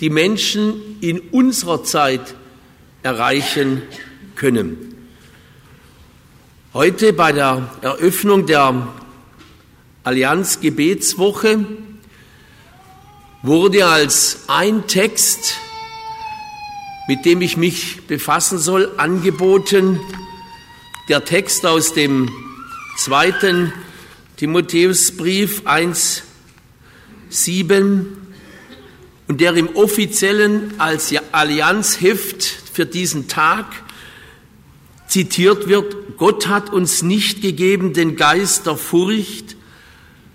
die 0.00 0.10
Menschen 0.10 1.00
in 1.00 1.18
unserer 1.18 1.82
Zeit 1.82 2.34
erreichen 3.02 3.82
können. 4.34 4.94
Heute 6.74 7.12
bei 7.12 7.32
der 7.32 7.70
Eröffnung 7.80 8.46
der 8.46 8.88
Allianz 10.04 10.60
Gebetswoche 10.60 11.64
wurde 13.42 13.86
als 13.86 14.44
ein 14.48 14.86
Text, 14.86 15.56
mit 17.08 17.24
dem 17.24 17.40
ich 17.40 17.56
mich 17.56 18.02
befassen 18.06 18.58
soll, 18.58 18.92
angeboten, 18.98 19.98
der 21.08 21.24
Text 21.24 21.64
aus 21.64 21.94
dem 21.94 22.30
zweiten 22.98 23.72
Timotheusbrief 24.36 25.62
1, 25.64 26.22
7 27.30 28.14
und 29.26 29.40
der 29.40 29.54
im 29.54 29.74
offiziellen 29.74 30.78
als 30.78 31.14
Allianzheft 31.32 32.44
für 32.44 32.84
diesen 32.84 33.26
Tag 33.26 33.64
zitiert 35.06 35.66
wird, 35.66 36.18
Gott 36.18 36.46
hat 36.46 36.70
uns 36.70 37.00
nicht 37.00 37.40
gegeben 37.40 37.94
den 37.94 38.16
Geist 38.16 38.66
der 38.66 38.76
Furcht, 38.76 39.56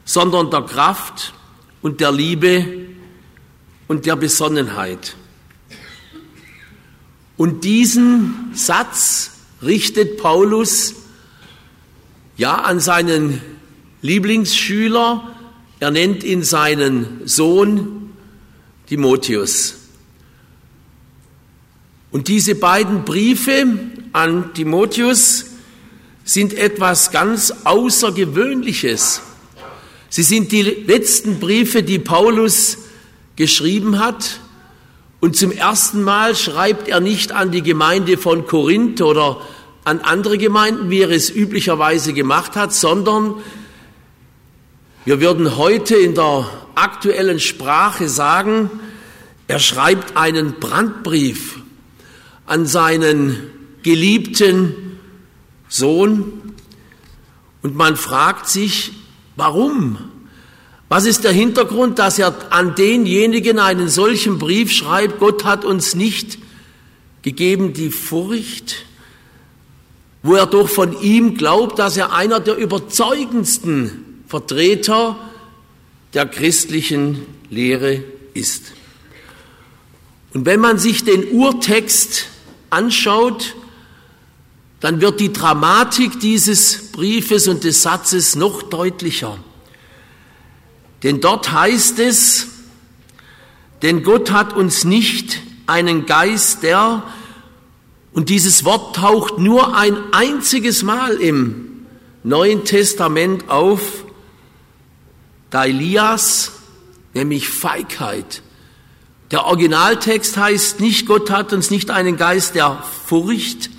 sondern 0.06 0.50
der 0.50 0.64
Kraft 0.64 1.36
und 1.84 2.02
der 2.02 2.12
Liebe 2.12 2.66
und 3.88 4.08
der 4.08 4.16
Besonnenheit. 4.16 5.16
Und 7.38 7.64
diesen 7.64 8.52
Satz 8.54 9.32
richtet 9.62 10.18
Paulus 10.18 10.96
ja 12.38 12.56
an 12.56 12.80
seinen 12.80 13.42
Lieblingsschüler, 14.02 15.36
er 15.80 15.92
nennt 15.92 16.24
ihn 16.24 16.44
seinen 16.44 17.22
Sohn 17.26 18.14
Timotheus. 18.88 19.76
Und 22.12 22.28
diese 22.28 22.56
beiden 22.56 23.06
Briefe 23.06 23.66
an 24.12 24.54
Timotheus 24.54 25.46
sind 26.24 26.54
etwas 26.54 27.12
ganz 27.12 27.52
Außergewöhnliches. 27.64 29.22
Sie 30.10 30.24
sind 30.24 30.52
die 30.52 30.62
letzten 30.62 31.40
Briefe, 31.40 31.82
die 31.82 31.98
Paulus 31.98 32.78
geschrieben 33.36 34.00
hat. 34.00 34.40
Und 35.24 35.38
zum 35.38 35.54
ersten 35.54 36.04
Mal 36.04 36.36
schreibt 36.36 36.90
er 36.90 37.00
nicht 37.00 37.32
an 37.32 37.50
die 37.50 37.64
Gemeinde 37.64 38.18
von 38.18 38.46
Korinth 38.46 39.02
oder 39.02 39.40
an 39.86 40.02
andere 40.02 40.38
Gemeinden, 40.38 40.90
wie 40.90 41.00
er 41.00 41.12
es 41.12 41.30
üblicherweise 41.30 42.12
gemacht 42.12 42.58
hat, 42.58 42.74
sondern 42.74 43.36
wir 45.06 45.22
würden 45.22 45.56
heute 45.56 45.96
in 45.96 46.14
der 46.14 46.50
aktuellen 46.76 47.40
Sprache 47.40 48.10
sagen, 48.10 48.70
er 49.48 49.60
schreibt 49.60 50.18
einen 50.18 50.60
Brandbrief 50.60 51.60
an 52.46 52.66
seinen 52.66 53.50
geliebten 53.82 55.00
Sohn 55.70 56.54
und 57.62 57.78
man 57.78 57.96
fragt 57.96 58.50
sich, 58.50 58.92
warum? 59.38 60.00
Was 60.94 61.08
ist 61.08 61.24
der 61.24 61.32
Hintergrund, 61.32 61.98
dass 61.98 62.20
er 62.20 62.36
an 62.52 62.76
denjenigen 62.76 63.58
einen 63.58 63.90
solchen 63.90 64.38
Brief 64.38 64.72
schreibt, 64.72 65.18
Gott 65.18 65.44
hat 65.44 65.66
uns 65.66 65.96
nicht 65.96 66.38
gegeben 67.24 67.74
die 67.74 67.90
Furcht, 67.90 68.86
wo 70.22 70.36
er 70.36 70.46
doch 70.46 70.70
von 70.70 71.02
ihm 71.02 71.36
glaubt, 71.36 71.80
dass 71.80 71.98
er 71.98 72.14
einer 72.14 72.40
der 72.40 72.58
überzeugendsten 72.58 74.22
Vertreter 74.28 75.18
der 76.14 76.28
christlichen 76.28 77.26
Lehre 77.50 78.04
ist. 78.36 78.74
Und 80.36 80.46
wenn 80.46 80.60
man 80.60 80.78
sich 80.78 81.04
den 81.04 81.32
Urtext 81.32 82.28
anschaut, 82.70 83.56
dann 84.80 85.02
wird 85.02 85.20
die 85.20 85.34
Dramatik 85.34 86.20
dieses 86.20 86.92
Briefes 86.92 87.48
und 87.48 87.64
des 87.64 87.82
Satzes 87.82 88.36
noch 88.36 88.62
deutlicher. 88.62 89.40
Denn 91.04 91.20
dort 91.20 91.52
heißt 91.52 92.00
es, 92.00 92.48
denn 93.82 94.04
Gott 94.04 94.32
hat 94.32 94.54
uns 94.54 94.86
nicht 94.86 95.42
einen 95.68 96.06
Geist 96.06 96.64
der, 96.64 97.04
und 98.14 98.30
dieses 98.30 98.64
Wort 98.64 98.96
taucht 98.96 99.38
nur 99.40 99.76
ein 99.76 99.98
einziges 100.14 100.84
Mal 100.84 101.16
im 101.16 101.86
Neuen 102.24 102.64
Testament 102.64 103.50
auf, 103.50 104.06
da 105.50 105.66
Elias, 105.66 106.54
nämlich 107.14 107.50
Feigheit. 107.50 108.42
Der 109.32 109.46
Originaltext 109.46 110.38
heißt 110.38 110.80
nicht, 110.80 111.06
Gott 111.06 111.30
hat 111.32 111.54
uns 111.54 111.70
nicht 111.70 111.92
einen 111.92 112.18
Geist 112.18 112.56
der 112.56 112.82
Furcht, 113.06 113.70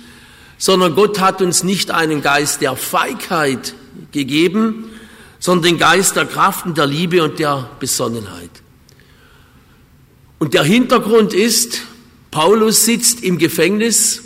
sondern 0.57 0.95
Gott 0.95 1.19
hat 1.19 1.41
uns 1.41 1.63
nicht 1.63 1.91
einen 1.91 2.21
Geist 2.21 2.61
der 2.61 2.75
Feigheit 2.75 3.73
gegeben, 4.11 4.89
sondern 5.45 5.73
den 5.73 5.77
Geist 5.77 6.15
der 6.15 6.25
Kraft 6.25 6.65
und 6.65 6.75
der 6.75 6.87
Liebe 6.87 7.23
und 7.23 7.37
der 7.37 7.69
Besonnenheit. 7.79 8.49
Und 10.39 10.55
der 10.55 10.63
Hintergrund 10.63 11.35
ist, 11.35 11.83
Paulus 12.31 12.83
sitzt 12.83 13.21
im 13.21 13.37
Gefängnis 13.37 14.23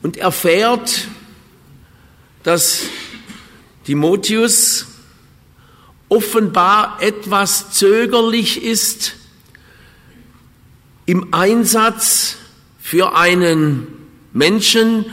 und 0.00 0.16
erfährt, 0.16 1.08
dass 2.44 2.84
Timotheus 3.84 4.86
offenbar 6.08 7.02
etwas 7.02 7.72
zögerlich 7.72 8.64
ist 8.64 9.16
im 11.04 11.34
Einsatz 11.34 12.36
für 12.80 13.14
einen 13.14 13.86
Menschen, 14.32 15.04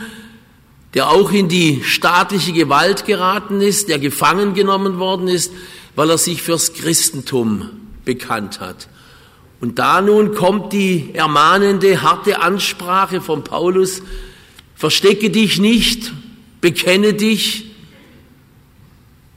der 0.96 1.10
auch 1.10 1.30
in 1.30 1.48
die 1.48 1.84
staatliche 1.84 2.54
Gewalt 2.54 3.04
geraten 3.04 3.60
ist, 3.60 3.90
der 3.90 3.98
gefangen 3.98 4.54
genommen 4.54 4.98
worden 4.98 5.28
ist, 5.28 5.52
weil 5.94 6.08
er 6.08 6.16
sich 6.16 6.40
fürs 6.40 6.72
Christentum 6.72 7.68
bekannt 8.06 8.60
hat. 8.60 8.88
Und 9.60 9.78
da 9.78 10.00
nun 10.00 10.34
kommt 10.34 10.72
die 10.72 11.10
ermahnende, 11.12 12.00
harte 12.00 12.40
Ansprache 12.40 13.20
von 13.20 13.44
Paulus, 13.44 14.00
verstecke 14.74 15.28
dich 15.28 15.58
nicht, 15.58 16.12
bekenne 16.62 17.12
dich 17.12 17.66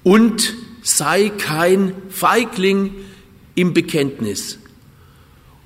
und 0.03 0.53
sei 0.81 1.27
kein 1.27 1.93
Feigling 2.09 2.95
im 3.55 3.73
Bekenntnis. 3.73 4.59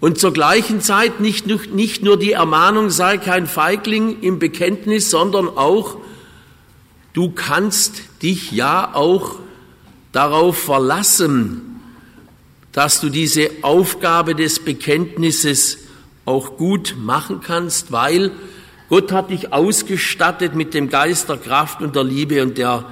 Und 0.04 0.20
zur 0.20 0.34
gleichen 0.34 0.82
Zeit 0.82 1.22
nicht, 1.22 1.48
nicht 1.74 2.04
nur 2.04 2.20
die 2.20 2.34
Ermahnung, 2.34 2.90
sei 2.90 3.18
kein 3.18 3.48
Feigling 3.48 4.20
im 4.20 4.38
Bekenntnis, 4.38 5.10
sondern 5.10 5.48
auch, 5.48 5.96
du 7.14 7.32
kannst 7.32 8.02
dich 8.22 8.52
ja 8.52 8.96
auch 8.96 9.40
darauf 10.12 10.58
verlassen, 10.58 11.80
dass 12.74 13.00
du 13.00 13.08
diese 13.08 13.50
Aufgabe 13.62 14.36
des 14.36 14.66
Bekenntnisses 14.66 15.78
auch 16.26 16.58
gut 16.58 16.98
machen 17.00 17.40
kannst, 17.40 17.94
weil 17.94 18.32
Gott 18.90 19.14
hat 19.14 19.30
dich 19.30 19.54
ausgestattet 19.54 20.54
mit 20.54 20.74
dem 20.74 20.90
Geist 20.90 21.30
der 21.30 21.38
Kraft 21.38 21.82
und 21.82 21.96
der 21.96 22.04
Liebe 22.04 22.44
und 22.44 22.58
der 22.58 22.84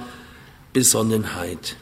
Besonnenheit. 0.72 1.76